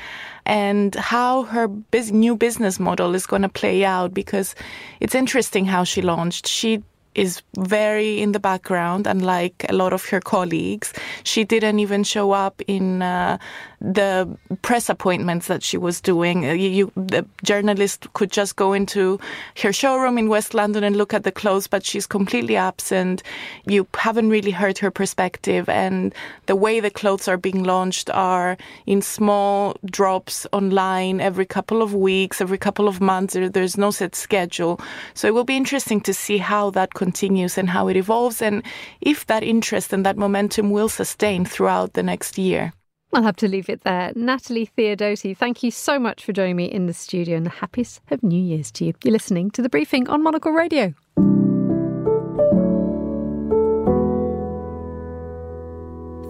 and 0.44 0.94
how 0.96 1.44
her 1.44 1.66
biz- 1.66 2.12
new 2.12 2.36
business 2.36 2.78
model 2.78 3.14
is 3.14 3.26
going 3.26 3.42
to 3.42 3.48
play 3.48 3.84
out 3.84 4.12
because 4.12 4.54
it's 5.00 5.14
interesting 5.14 5.64
how 5.64 5.82
she 5.82 6.02
launched. 6.02 6.46
She 6.46 6.82
is 7.14 7.42
very 7.56 8.20
in 8.20 8.32
the 8.32 8.40
background, 8.40 9.06
unlike 9.06 9.64
a 9.68 9.72
lot 9.72 9.92
of 9.92 10.04
her 10.08 10.20
colleagues. 10.20 10.92
She 11.22 11.44
didn't 11.44 11.78
even 11.78 12.04
show 12.04 12.32
up 12.32 12.60
in 12.66 13.02
uh, 13.02 13.38
the 13.92 14.26
press 14.62 14.88
appointments 14.88 15.46
that 15.48 15.62
she 15.62 15.76
was 15.76 16.00
doing. 16.00 16.48
Uh, 16.48 16.52
you, 16.52 16.70
you, 16.70 16.92
the 16.96 17.26
journalist 17.42 18.10
could 18.14 18.32
just 18.32 18.56
go 18.56 18.72
into 18.72 19.20
her 19.62 19.72
showroom 19.72 20.16
in 20.16 20.30
West 20.30 20.54
London 20.54 20.82
and 20.82 20.96
look 20.96 21.12
at 21.12 21.24
the 21.24 21.32
clothes, 21.32 21.66
but 21.66 21.84
she's 21.84 22.06
completely 22.06 22.56
absent. 22.56 23.22
You 23.66 23.86
haven't 23.94 24.30
really 24.30 24.52
heard 24.52 24.78
her 24.78 24.90
perspective, 24.90 25.68
and 25.68 26.14
the 26.46 26.56
way 26.56 26.80
the 26.80 26.90
clothes 26.90 27.28
are 27.28 27.36
being 27.36 27.62
launched 27.62 28.08
are 28.10 28.56
in 28.86 29.02
small 29.02 29.76
drops 29.84 30.46
online 30.52 31.20
every 31.20 31.46
couple 31.46 31.82
of 31.82 31.94
weeks, 31.94 32.40
every 32.40 32.58
couple 32.58 32.88
of 32.88 33.02
months. 33.02 33.34
There's 33.34 33.76
no 33.76 33.90
set 33.90 34.14
schedule, 34.14 34.80
so 35.12 35.28
it 35.28 35.34
will 35.34 35.44
be 35.44 35.56
interesting 35.56 36.00
to 36.02 36.14
see 36.14 36.38
how 36.38 36.70
that 36.70 36.94
continues 36.94 37.58
and 37.58 37.68
how 37.68 37.88
it 37.88 37.96
evolves, 37.96 38.40
and 38.40 38.62
if 39.02 39.26
that 39.26 39.42
interest 39.42 39.92
and 39.92 40.06
that 40.06 40.16
momentum 40.16 40.70
will 40.70 40.88
sustain 40.88 41.44
throughout 41.44 41.92
the 41.92 42.02
next 42.02 42.38
year. 42.38 42.72
I'll 43.14 43.22
have 43.22 43.36
to 43.36 43.48
leave 43.48 43.68
it 43.68 43.82
there. 43.82 44.12
Natalie 44.16 44.68
Theodosi, 44.76 45.36
thank 45.36 45.62
you 45.62 45.70
so 45.70 46.00
much 46.00 46.24
for 46.24 46.32
joining 46.32 46.56
me 46.56 46.64
in 46.64 46.86
the 46.86 46.92
studio 46.92 47.36
and 47.36 47.46
the 47.46 47.50
happiest 47.50 48.00
of 48.10 48.24
New 48.24 48.42
Year's 48.42 48.72
to 48.72 48.86
you. 48.86 48.94
You're 49.04 49.12
listening 49.12 49.52
to 49.52 49.62
the 49.62 49.68
briefing 49.68 50.08
on 50.08 50.20
Monocle 50.20 50.50
Radio. 50.50 50.94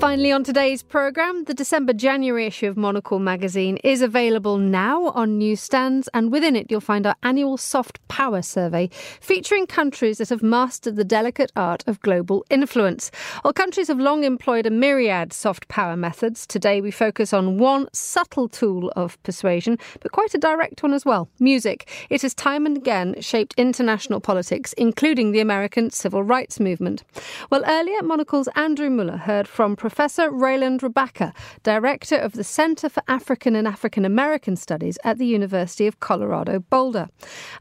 Finally, 0.05 0.33
on 0.33 0.45
today's 0.45 0.83
programme, 0.83 1.45
the 1.45 1.55
December 1.55 1.95
January 1.95 2.45
issue 2.45 2.69
of 2.69 2.77
Monocle 2.77 3.19
magazine 3.19 3.79
is 3.79 4.03
available 4.03 4.59
now 4.59 5.05
on 5.05 5.39
newsstands, 5.39 6.11
and 6.13 6.31
within 6.31 6.55
it, 6.55 6.71
you'll 6.71 6.83
find 6.83 7.07
our 7.07 7.17
annual 7.23 7.57
soft 7.57 8.07
power 8.09 8.43
survey 8.43 8.91
featuring 9.23 9.67
countries 9.67 10.19
that 10.19 10.29
have 10.29 10.43
mastered 10.43 10.97
the 10.97 11.05
delicate 11.05 11.51
art 11.57 11.83
of 11.87 12.03
global 12.03 12.45
influence. 12.51 13.11
While 13.41 13.55
countries 13.55 13.89
have 13.89 13.99
long 13.99 14.25
employed 14.25 14.67
a 14.67 14.71
myriad 14.71 15.33
soft 15.33 15.69
power 15.69 15.97
methods, 15.97 16.47
today 16.47 16.83
we 16.83 16.91
focus 16.91 17.33
on 17.33 17.57
one 17.57 17.89
subtle 17.95 18.51
tool 18.51 18.93
of 18.97 19.21
persuasion, 19.23 19.79
but 20.01 20.13
quite 20.13 20.35
a 20.35 20.39
direct 20.39 20.83
one 20.83 20.93
as 20.93 21.07
well 21.07 21.31
music. 21.41 21.91
It 22.11 22.21
has 22.21 22.35
time 22.35 22.67
and 22.67 22.77
again 22.77 23.23
shaped 23.23 23.55
international 23.57 24.21
politics, 24.21 24.75
including 24.75 25.33
the 25.33 25.41
American 25.41 25.89
civil 25.89 26.23
rights 26.23 26.61
movement. 26.61 27.05
Well, 27.49 27.65
earlier, 27.67 28.03
Monocle's 28.03 28.51
Andrew 28.55 28.91
Mueller 28.91 29.17
heard 29.17 29.49
from 29.49 29.77
Professor 29.77 29.94
Professor 29.95 30.29
Reiland 30.29 30.81
Rabaka, 30.81 31.33
Director 31.63 32.17
of 32.17 32.33
the 32.33 32.43
Center 32.43 32.89
for 32.89 33.01
African 33.07 33.55
and 33.55 33.69
African 33.69 34.05
American 34.05 34.57
Studies 34.57 34.99
at 35.05 35.19
the 35.19 35.25
University 35.25 35.87
of 35.87 36.01
Colorado 36.01 36.59
Boulder. 36.59 37.09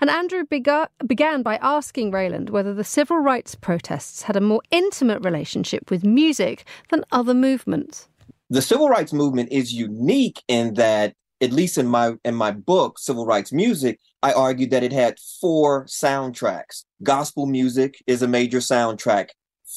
And 0.01 0.09
Andrew 0.09 0.43
began 0.43 1.43
by 1.43 1.59
asking 1.61 2.09
Rayland 2.09 2.49
whether 2.49 2.73
the 2.73 2.83
civil 2.83 3.19
rights 3.19 3.53
protests 3.53 4.23
had 4.23 4.35
a 4.35 4.41
more 4.41 4.63
intimate 4.71 5.23
relationship 5.23 5.91
with 5.91 6.03
music 6.03 6.65
than 6.89 7.05
other 7.11 7.35
movements. 7.35 8.09
The 8.49 8.63
civil 8.63 8.89
rights 8.89 9.13
movement 9.13 9.51
is 9.51 9.71
unique 9.71 10.41
in 10.47 10.73
that 10.73 11.13
at 11.39 11.51
least 11.51 11.77
in 11.77 11.85
my 11.85 12.13
in 12.25 12.33
my 12.33 12.49
book 12.49 12.97
civil 12.97 13.25
rights 13.25 13.51
music 13.51 13.99
i 14.21 14.31
argued 14.31 14.69
that 14.69 14.83
it 14.83 14.93
had 14.93 15.17
four 15.41 15.83
soundtracks 15.85 16.85
gospel 17.01 17.47
music 17.47 18.01
is 18.07 18.21
a 18.21 18.27
major 18.27 18.59
soundtrack 18.59 19.29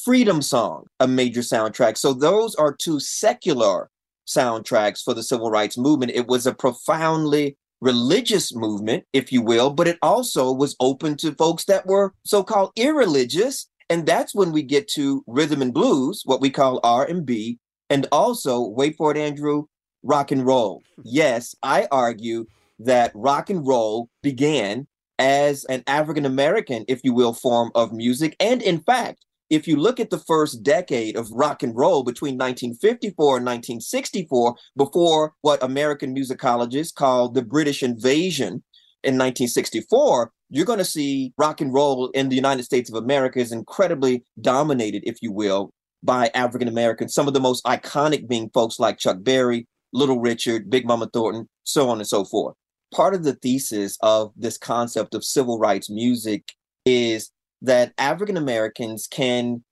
Freedom 0.04 0.42
Song, 0.42 0.86
a 1.00 1.08
major 1.08 1.40
soundtrack. 1.40 1.96
So 1.96 2.12
those 2.12 2.54
are 2.54 2.74
two 2.74 3.00
secular 3.00 3.90
soundtracks 4.26 5.02
for 5.02 5.14
the 5.14 5.22
civil 5.22 5.50
rights 5.50 5.78
movement. 5.78 6.12
It 6.14 6.26
was 6.26 6.46
a 6.46 6.54
profoundly 6.54 7.56
religious 7.80 8.54
movement, 8.54 9.04
if 9.12 9.32
you 9.32 9.42
will, 9.42 9.70
but 9.70 9.88
it 9.88 9.98
also 10.02 10.52
was 10.52 10.76
open 10.80 11.16
to 11.18 11.34
folks 11.34 11.64
that 11.66 11.86
were 11.86 12.12
so-called 12.24 12.72
irreligious. 12.76 13.68
And 13.88 14.06
that's 14.06 14.34
when 14.34 14.52
we 14.52 14.62
get 14.62 14.88
to 14.88 15.22
rhythm 15.26 15.62
and 15.62 15.72
blues, 15.72 16.22
what 16.24 16.40
we 16.40 16.50
call 16.50 16.80
R&B, 16.82 17.58
and 17.88 18.08
also, 18.10 18.60
wait 18.60 18.96
for 18.96 19.12
it, 19.12 19.16
Andrew, 19.16 19.66
rock 20.02 20.30
and 20.30 20.44
roll. 20.44 20.82
Yes, 21.04 21.54
I 21.62 21.86
argue 21.92 22.46
that 22.80 23.12
rock 23.14 23.48
and 23.48 23.66
roll 23.66 24.10
began 24.22 24.86
as 25.18 25.64
an 25.66 25.84
African 25.86 26.26
American, 26.26 26.84
if 26.88 27.00
you 27.04 27.14
will, 27.14 27.32
form 27.32 27.70
of 27.74 27.92
music. 27.92 28.34
And 28.40 28.60
in 28.60 28.80
fact, 28.80 29.25
if 29.50 29.68
you 29.68 29.76
look 29.76 30.00
at 30.00 30.10
the 30.10 30.18
first 30.18 30.62
decade 30.62 31.16
of 31.16 31.30
rock 31.30 31.62
and 31.62 31.76
roll 31.76 32.02
between 32.02 32.34
1954 32.34 33.36
and 33.36 33.46
1964, 33.46 34.56
before 34.76 35.34
what 35.42 35.62
American 35.62 36.14
musicologists 36.14 36.94
call 36.94 37.28
the 37.28 37.42
British 37.42 37.82
invasion 37.82 38.62
in 39.04 39.14
1964, 39.14 40.32
you're 40.50 40.64
going 40.64 40.78
to 40.78 40.84
see 40.84 41.32
rock 41.38 41.60
and 41.60 41.72
roll 41.72 42.08
in 42.08 42.28
the 42.28 42.36
United 42.36 42.64
States 42.64 42.90
of 42.90 42.96
America 42.96 43.38
is 43.38 43.52
incredibly 43.52 44.24
dominated, 44.40 45.02
if 45.06 45.18
you 45.22 45.32
will, 45.32 45.70
by 46.02 46.30
African 46.34 46.68
Americans. 46.68 47.14
Some 47.14 47.28
of 47.28 47.34
the 47.34 47.40
most 47.40 47.64
iconic 47.64 48.28
being 48.28 48.50
folks 48.52 48.78
like 48.78 48.98
Chuck 48.98 49.18
Berry, 49.20 49.66
Little 49.92 50.20
Richard, 50.20 50.70
Big 50.70 50.86
Mama 50.86 51.08
Thornton, 51.12 51.48
so 51.64 51.88
on 51.88 51.98
and 51.98 52.06
so 52.06 52.24
forth. 52.24 52.54
Part 52.94 53.14
of 53.14 53.24
the 53.24 53.34
thesis 53.34 53.96
of 54.00 54.32
this 54.36 54.58
concept 54.58 55.14
of 55.14 55.24
civil 55.24 55.58
rights 55.58 55.90
music 55.90 56.52
is 56.84 57.30
that 57.62 57.92
African 57.98 58.36
Americans 58.36 59.06
can 59.06 59.64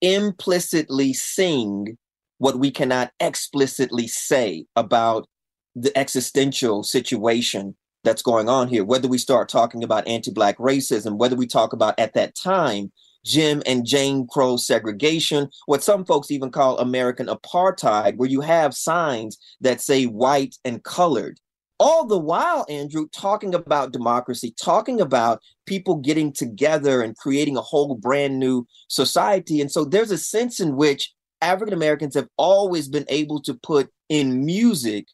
implicitly 0.00 1.12
sing 1.12 1.96
what 2.38 2.58
we 2.58 2.70
cannot 2.70 3.12
explicitly 3.20 4.06
say 4.06 4.66
about 4.76 5.26
the 5.74 5.96
existential 5.96 6.82
situation 6.82 7.76
that's 8.04 8.22
going 8.22 8.48
on 8.48 8.68
here. 8.68 8.84
Whether 8.84 9.08
we 9.08 9.18
start 9.18 9.48
talking 9.48 9.82
about 9.82 10.06
anti 10.06 10.30
Black 10.30 10.56
racism, 10.58 11.18
whether 11.18 11.36
we 11.36 11.46
talk 11.46 11.72
about 11.72 11.98
at 11.98 12.14
that 12.14 12.34
time 12.34 12.92
Jim 13.24 13.62
and 13.66 13.84
Jane 13.84 14.26
Crow 14.28 14.56
segregation, 14.56 15.48
what 15.66 15.82
some 15.82 16.04
folks 16.04 16.30
even 16.30 16.50
call 16.50 16.78
American 16.78 17.26
apartheid, 17.26 18.16
where 18.16 18.28
you 18.28 18.40
have 18.40 18.74
signs 18.74 19.36
that 19.60 19.80
say 19.80 20.04
white 20.04 20.56
and 20.64 20.82
colored 20.84 21.40
all 21.78 22.06
the 22.06 22.18
while, 22.18 22.64
Andrew, 22.68 23.06
talking 23.08 23.54
about 23.54 23.92
democracy, 23.92 24.54
talking 24.60 25.00
about 25.00 25.40
people 25.66 25.96
getting 25.96 26.32
together 26.32 27.02
and 27.02 27.16
creating 27.16 27.56
a 27.56 27.62
whole 27.62 27.94
brand 27.96 28.38
new 28.38 28.66
society. 28.88 29.60
And 29.60 29.70
so 29.70 29.84
there's 29.84 30.10
a 30.10 30.18
sense 30.18 30.60
in 30.60 30.76
which 30.76 31.12
African 31.42 31.74
Americans 31.74 32.14
have 32.14 32.28
always 32.36 32.88
been 32.88 33.04
able 33.08 33.42
to 33.42 33.54
put 33.54 33.90
in 34.08 34.44
music 34.44 35.06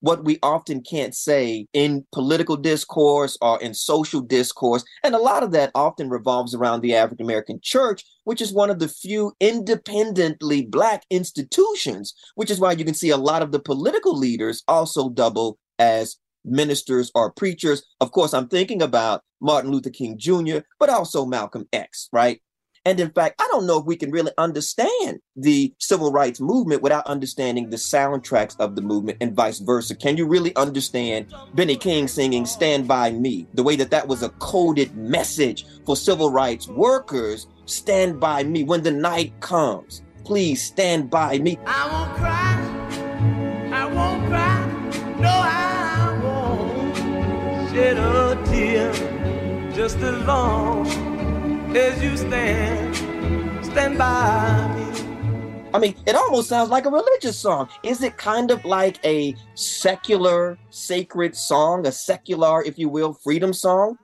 what 0.00 0.24
we 0.24 0.38
often 0.42 0.80
can't 0.80 1.14
say 1.14 1.66
in 1.72 2.06
political 2.12 2.56
discourse 2.56 3.36
or 3.40 3.60
in 3.60 3.74
social 3.74 4.20
discourse. 4.20 4.84
And 5.02 5.14
a 5.14 5.18
lot 5.18 5.42
of 5.42 5.50
that 5.52 5.72
often 5.74 6.08
revolves 6.08 6.54
around 6.54 6.80
the 6.80 6.94
African 6.94 7.26
American 7.26 7.58
church, 7.62 8.04
which 8.24 8.40
is 8.40 8.52
one 8.52 8.70
of 8.70 8.78
the 8.78 8.88
few 8.88 9.32
independently 9.40 10.66
Black 10.66 11.04
institutions, 11.10 12.14
which 12.36 12.50
is 12.50 12.60
why 12.60 12.72
you 12.72 12.84
can 12.84 12.94
see 12.94 13.10
a 13.10 13.16
lot 13.16 13.42
of 13.42 13.50
the 13.50 13.58
political 13.58 14.16
leaders 14.16 14.62
also 14.68 15.08
double 15.08 15.58
as 15.78 16.16
ministers 16.44 17.10
or 17.14 17.32
preachers. 17.32 17.84
Of 18.00 18.12
course, 18.12 18.34
I'm 18.34 18.48
thinking 18.48 18.82
about 18.82 19.22
Martin 19.40 19.70
Luther 19.70 19.90
King 19.90 20.18
Jr., 20.18 20.58
but 20.78 20.90
also 20.90 21.24
Malcolm 21.24 21.68
X, 21.72 22.08
right? 22.12 22.40
And 22.84 22.98
in 23.00 23.10
fact, 23.10 23.40
I 23.40 23.46
don't 23.50 23.66
know 23.66 23.78
if 23.78 23.84
we 23.84 23.96
can 23.96 24.10
really 24.10 24.32
understand 24.38 25.18
the 25.36 25.74
civil 25.78 26.10
rights 26.10 26.40
movement 26.40 26.80
without 26.80 27.06
understanding 27.06 27.68
the 27.68 27.76
soundtracks 27.76 28.58
of 28.58 28.76
the 28.76 28.82
movement 28.82 29.18
and 29.20 29.34
vice 29.34 29.58
versa. 29.58 29.94
Can 29.94 30.16
you 30.16 30.26
really 30.26 30.56
understand 30.56 31.34
Benny 31.54 31.76
King 31.76 32.08
singing 32.08 32.46
Stand 32.46 32.88
By 32.88 33.10
Me, 33.10 33.46
the 33.52 33.62
way 33.62 33.76
that 33.76 33.90
that 33.90 34.08
was 34.08 34.22
a 34.22 34.30
coded 34.30 34.96
message 34.96 35.66
for 35.84 35.96
civil 35.96 36.30
rights 36.30 36.66
workers? 36.68 37.46
Stand 37.66 38.20
by 38.20 38.44
me 38.44 38.64
when 38.64 38.82
the 38.82 38.90
night 38.92 39.38
comes. 39.40 40.02
Please 40.24 40.62
stand 40.62 41.10
by 41.10 41.38
me. 41.38 41.58
I 41.66 41.92
won't 41.92 42.16
cry. 42.16 43.07
Shed 47.78 47.96
a 47.96 48.34
tear 48.46 48.92
just 49.72 49.98
as 49.98 50.26
long 50.26 50.84
as 51.76 52.02
you 52.02 52.16
stand, 52.16 52.96
stand 53.64 53.96
by 53.96 54.66
me. 54.74 55.70
I 55.72 55.78
mean, 55.78 55.94
it 56.04 56.16
almost 56.16 56.48
sounds 56.48 56.70
like 56.70 56.86
a 56.86 56.90
religious 56.90 57.38
song. 57.38 57.68
Is 57.84 58.02
it 58.02 58.16
kind 58.16 58.50
of 58.50 58.64
like 58.64 58.98
a 59.04 59.36
secular, 59.54 60.58
sacred 60.70 61.36
song, 61.36 61.86
a 61.86 61.92
secular, 61.92 62.64
if 62.64 62.80
you 62.80 62.88
will, 62.88 63.12
freedom 63.12 63.52
song? 63.52 63.96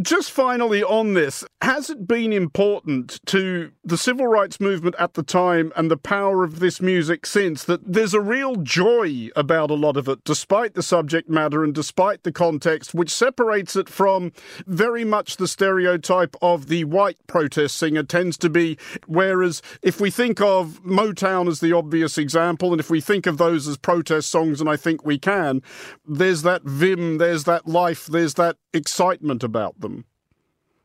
Just 0.00 0.30
finally 0.30 0.82
on 0.82 1.14
this, 1.14 1.44
has 1.62 1.90
it 1.90 2.06
been 2.06 2.32
important 2.32 3.20
to 3.26 3.72
the 3.84 3.98
civil 3.98 4.26
rights 4.26 4.60
movement 4.60 4.96
at 4.98 5.14
the 5.14 5.22
time 5.22 5.72
and 5.76 5.90
the 5.90 5.96
power 5.96 6.44
of 6.44 6.60
this 6.60 6.80
music 6.80 7.26
since 7.26 7.64
that 7.64 7.80
there's 7.92 8.14
a 8.14 8.20
real 8.20 8.56
joy 8.56 9.28
about 9.36 9.70
a 9.70 9.74
lot 9.74 9.96
of 9.96 10.08
it, 10.08 10.24
despite 10.24 10.74
the 10.74 10.82
subject 10.82 11.28
matter 11.28 11.62
and 11.62 11.74
despite 11.74 12.22
the 12.22 12.32
context, 12.32 12.94
which 12.94 13.10
separates 13.10 13.76
it 13.76 13.88
from 13.88 14.32
very 14.66 15.04
much 15.04 15.36
the 15.36 15.48
stereotype 15.48 16.36
of 16.42 16.68
the 16.68 16.84
white 16.84 17.18
protest 17.26 17.76
singer 17.76 18.02
tends 18.02 18.36
to 18.38 18.50
be. 18.50 18.78
Whereas 19.06 19.62
if 19.82 20.00
we 20.00 20.10
think 20.10 20.40
of 20.40 20.82
Motown 20.84 21.48
as 21.48 21.60
the 21.60 21.72
obvious 21.72 22.18
example, 22.18 22.72
and 22.72 22.80
if 22.80 22.90
we 22.90 23.00
think 23.00 23.26
of 23.26 23.38
those 23.38 23.68
as 23.68 23.76
protest 23.76 24.30
songs, 24.30 24.60
and 24.60 24.68
I 24.68 24.76
think 24.76 25.04
we 25.04 25.18
can, 25.18 25.62
there's 26.06 26.42
that 26.42 26.62
vim, 26.62 27.18
there's 27.18 27.44
that 27.44 27.66
life, 27.66 28.06
there's 28.06 28.34
that 28.34 28.56
excitement 28.72 29.42
about 29.42 29.75
them? 29.80 30.04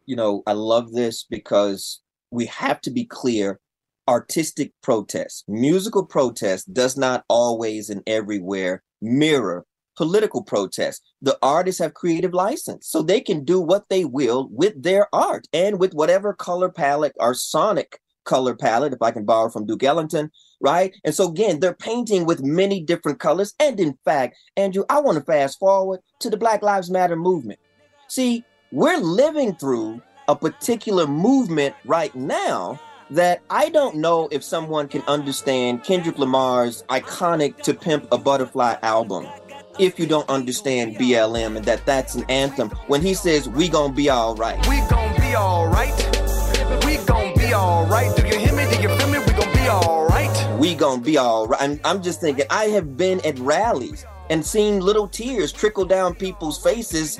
You 0.06 0.16
know, 0.16 0.44
I 0.46 0.54
love 0.54 0.92
this 0.92 1.24
because 1.24 2.02
we 2.32 2.46
have 2.48 2.82
to 2.82 2.92
be 2.92 3.06
clear 3.06 3.60
artistic 4.08 4.74
protest, 4.82 5.46
musical 5.48 6.06
protest 6.06 6.74
does 6.74 6.98
not 6.98 7.24
always 7.30 7.90
and 7.90 8.02
everywhere 8.08 8.84
mirror 9.02 9.66
political 9.98 10.44
protest. 10.44 11.02
The 11.22 11.38
artists 11.42 11.80
have 11.80 11.94
creative 11.94 12.34
license, 12.34 12.88
so 12.88 13.02
they 13.02 13.22
can 13.22 13.44
do 13.44 13.60
what 13.60 13.90
they 13.90 14.06
will 14.06 14.50
with 14.52 14.82
their 14.82 15.08
art 15.14 15.48
and 15.54 15.80
with 15.80 15.94
whatever 15.94 16.34
color 16.34 16.70
palette 16.70 17.16
or 17.20 17.34
sonic 17.34 18.00
color 18.24 18.56
palette, 18.56 18.94
if 18.94 19.02
I 19.02 19.12
can 19.12 19.26
borrow 19.26 19.50
from 19.50 19.66
Duke 19.66 19.84
Ellington, 19.84 20.32
right? 20.60 20.96
And 21.04 21.14
so 21.14 21.30
again, 21.30 21.60
they're 21.60 21.74
painting 21.74 22.26
with 22.26 22.44
many 22.44 22.82
different 22.82 23.20
colors. 23.20 23.54
And 23.60 23.80
in 23.80 23.98
fact, 24.06 24.38
Andrew, 24.58 24.84
I 24.90 25.00
want 25.02 25.18
to 25.18 25.24
fast 25.24 25.60
forward 25.60 26.00
to 26.20 26.30
the 26.30 26.38
Black 26.38 26.62
Lives 26.62 26.90
Matter 26.90 27.16
movement. 27.16 27.60
See, 28.08 28.44
we're 28.72 28.98
living 28.98 29.54
through 29.56 30.02
a 30.28 30.36
particular 30.36 31.06
movement 31.06 31.76
right 31.86 32.16
now 32.16 32.80
that 33.10 33.42
I 33.50 33.68
don't 33.70 33.98
know 33.98 34.30
if 34.32 34.44
someone 34.44 34.88
can 34.88 35.02
understand 35.08 35.84
Kendrick 35.84 36.18
Lamar's 36.18 36.84
iconic 36.84 37.58
To 37.64 37.74
Pimp 37.74 38.08
a 38.14 38.18
Butterfly 38.18 38.76
album 38.82 39.28
if 39.78 40.00
you 40.00 40.06
don't 40.06 40.30
understand 40.30 40.96
BLM 40.96 41.58
and 41.58 41.66
that 41.66 41.86
that's 41.86 42.16
an 42.16 42.24
anthem 42.30 42.70
when 42.88 43.02
he 43.02 43.14
says 43.14 43.50
we 43.50 43.68
gonna 43.68 43.94
be 43.94 44.10
all 44.10 44.36
right. 44.36 44.58
We 44.68 44.80
gonna 44.90 45.20
be 45.20 45.36
all 45.36 45.68
right. 45.68 45.94
We 46.86 46.98
gonna 47.06 47.36
be 47.36 47.52
all 47.52 47.86
right. 47.88 48.16
Do 48.16 48.26
you 48.28 48.38
hear 48.38 48.54
me? 48.56 48.64
Do 48.70 48.82
you 48.82 48.98
feel 48.98 49.08
me? 49.08 49.20
We 49.20 49.34
gonna 49.34 49.54
be 49.54 49.68
all 49.68 50.08
right. 50.08 50.58
We 50.58 50.76
gonna 50.76 51.02
be 51.02 51.18
all 51.18 51.48
right. 51.48 51.62
I'm, 51.62 51.80
I'm 51.84 52.02
just 52.02 52.22
thinking 52.22 52.46
I 52.50 52.66
have 52.66 52.96
been 52.96 53.26
at 53.26 53.38
rallies 53.40 54.06
and 54.30 54.46
seen 54.46 54.80
little 54.80 55.10
tears 55.10 55.52
trickle 55.52 55.86
down 55.86 56.16
people's 56.16 56.62
faces, 56.62 57.20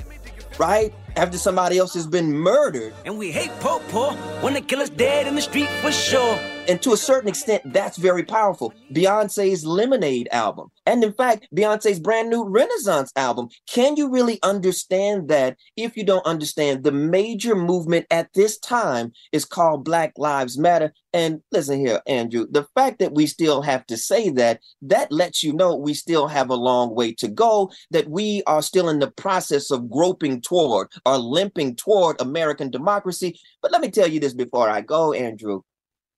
right? 0.58 0.94
After 1.14 1.36
somebody 1.36 1.76
else 1.78 1.92
has 1.94 2.06
been 2.06 2.32
murdered. 2.32 2.94
And 3.04 3.18
we 3.18 3.30
hate 3.30 3.50
po 3.60 3.80
po 3.90 4.14
when 4.40 4.54
the 4.54 4.62
killer's 4.62 4.90
dead 4.90 5.26
in 5.26 5.34
the 5.34 5.42
street 5.42 5.68
for 5.82 5.92
sure. 5.92 6.38
And 6.68 6.80
to 6.82 6.92
a 6.92 6.96
certain 6.96 7.28
extent, 7.28 7.72
that's 7.72 7.96
very 7.96 8.22
powerful. 8.22 8.72
Beyonce's 8.92 9.66
Lemonade 9.66 10.28
album. 10.30 10.70
And 10.86 11.02
in 11.02 11.12
fact, 11.12 11.48
Beyonce's 11.54 11.98
brand 11.98 12.30
new 12.30 12.44
Renaissance 12.44 13.10
album. 13.16 13.48
Can 13.68 13.96
you 13.96 14.08
really 14.08 14.38
understand 14.44 15.28
that 15.28 15.56
if 15.76 15.96
you 15.96 16.04
don't 16.04 16.24
understand 16.24 16.84
the 16.84 16.92
major 16.92 17.56
movement 17.56 18.06
at 18.12 18.32
this 18.34 18.58
time 18.60 19.12
is 19.32 19.44
called 19.44 19.84
Black 19.84 20.12
Lives 20.16 20.56
Matter? 20.56 20.92
And 21.12 21.42
listen 21.50 21.80
here, 21.80 22.00
Andrew, 22.06 22.46
the 22.48 22.66
fact 22.76 23.00
that 23.00 23.12
we 23.12 23.26
still 23.26 23.62
have 23.62 23.84
to 23.86 23.96
say 23.96 24.30
that, 24.30 24.60
that 24.82 25.10
lets 25.10 25.42
you 25.42 25.52
know 25.52 25.74
we 25.74 25.94
still 25.94 26.28
have 26.28 26.48
a 26.48 26.54
long 26.54 26.94
way 26.94 27.12
to 27.14 27.28
go, 27.28 27.72
that 27.90 28.08
we 28.08 28.44
are 28.46 28.62
still 28.62 28.88
in 28.88 29.00
the 29.00 29.10
process 29.10 29.72
of 29.72 29.90
groping 29.90 30.40
toward 30.40 30.88
or 31.04 31.18
limping 31.18 31.74
toward 31.74 32.20
American 32.20 32.70
democracy. 32.70 33.38
But 33.60 33.72
let 33.72 33.80
me 33.80 33.90
tell 33.90 34.06
you 34.06 34.20
this 34.20 34.32
before 34.32 34.70
I 34.70 34.80
go, 34.80 35.12
Andrew 35.12 35.62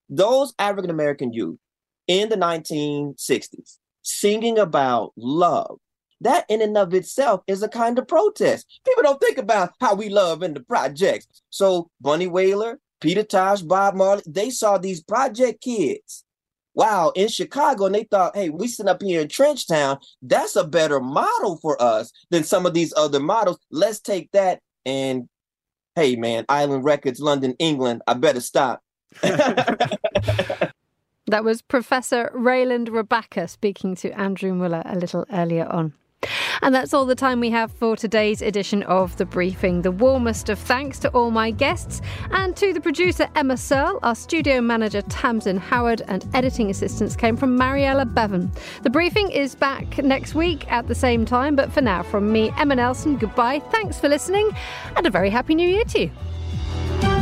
those 0.09 0.55
African 0.59 0.91
American 0.91 1.33
youth 1.33 1.59
in 2.07 2.29
the 2.29 2.37
1960s 2.37 3.79
singing 4.03 4.59
about 4.59 5.13
love, 5.17 5.79
that 6.21 6.45
in 6.49 6.63
and 6.63 6.77
of 6.77 6.95
itself 6.95 7.43
is 7.47 7.63
a 7.63 7.69
kind 7.69 7.99
of 7.99 8.07
protest. 8.07 8.81
People 8.87 9.03
don't 9.03 9.21
think 9.21 9.39
about 9.39 9.73
how 9.81 9.95
we 9.95 10.09
love 10.09 10.43
in 10.43 10.55
the 10.55 10.61
projects. 10.61 11.27
So 11.51 11.91
Bunny 12.01 12.27
Wailer, 12.27 12.79
Peter 13.01 13.23
Tosh, 13.23 13.63
Bob 13.63 13.95
Marley, 13.95 14.23
they 14.27 14.51
saw 14.51 14.79
these 14.79 15.03
project 15.03 15.63
kids. 15.63 16.25
Wow, 16.77 17.13
in 17.15 17.29
Chicago, 17.29 17.87
and 17.87 17.95
they 17.95 18.03
thought, 18.03 18.35
hey, 18.35 18.51
we 18.51 18.67
sit 18.67 18.89
up 18.89 19.01
here 19.01 19.21
in 19.21 19.29
Trenchtown, 19.29 19.99
that's 20.21 20.57
a 20.57 20.67
better 20.67 20.99
model 20.99 21.57
for 21.59 21.81
us 21.81 22.11
than 22.31 22.43
some 22.43 22.67
of 22.67 22.75
these 22.75 22.93
other 22.97 23.21
models. 23.21 23.61
Let's 23.71 24.01
take 24.01 24.33
that 24.33 24.61
and 24.85 25.29
hey 25.95 26.17
man, 26.17 26.45
Island 26.49 26.85
Records, 26.85 27.21
London, 27.21 27.55
England, 27.59 28.03
I 28.07 28.15
better 28.15 28.41
stop. 28.41 28.83
that 29.23 30.73
was 31.43 31.63
Professor 31.63 32.31
Reiland 32.35 32.89
Rabaka 32.89 33.49
speaking 33.49 33.95
to 33.97 34.11
Andrew 34.13 34.55
Mueller 34.55 34.83
a 34.85 34.97
little 34.97 35.25
earlier 35.33 35.67
on. 35.67 35.95
And 36.63 36.75
that's 36.75 36.95
all 36.95 37.05
the 37.05 37.15
time 37.15 37.41
we 37.41 37.51
have 37.51 37.73
for 37.73 37.97
today's 37.97 38.43
edition 38.43 38.83
of 38.85 39.17
The 39.17 39.27
Briefing. 39.27 39.83
The 39.83 39.91
warmest 39.91 40.49
of 40.49 40.59
thanks 40.59 40.99
to 41.01 41.11
all 41.11 41.31
my 41.31 41.51
guests 41.51 42.01
and 42.31 42.57
to 42.57 42.73
the 42.73 42.81
producer 42.81 43.29
Emma 43.35 43.57
Searle, 43.57 43.99
our 44.03 44.15
studio 44.15 44.61
manager 44.61 45.03
Tamsin 45.03 45.59
Howard, 45.59 46.03
and 46.09 46.27
editing 46.35 46.71
assistance 46.71 47.17
came 47.17 47.37
from 47.37 47.57
Mariella 47.57 48.07
Bevan. 48.07 48.51
The 48.83 48.91
Briefing 48.91 49.31
is 49.31 49.55
back 49.55 49.99
next 49.99 50.35
week 50.35 50.71
at 50.71 50.89
the 50.89 50.95
same 50.95 51.25
time, 51.25 51.57
but 51.57 51.73
for 51.73 51.81
now, 51.81 52.03
from 52.03 52.33
me, 52.33 52.51
Emma 52.59 52.77
Nelson, 52.77 53.17
goodbye, 53.17 53.61
thanks 53.71 53.99
for 53.99 54.09
listening, 54.09 54.51
and 54.97 55.07
a 55.07 55.11
very 55.11 55.31
happy 55.31 55.55
new 55.55 55.69
year 55.69 55.85
to 55.85 56.01
you. 56.01 57.14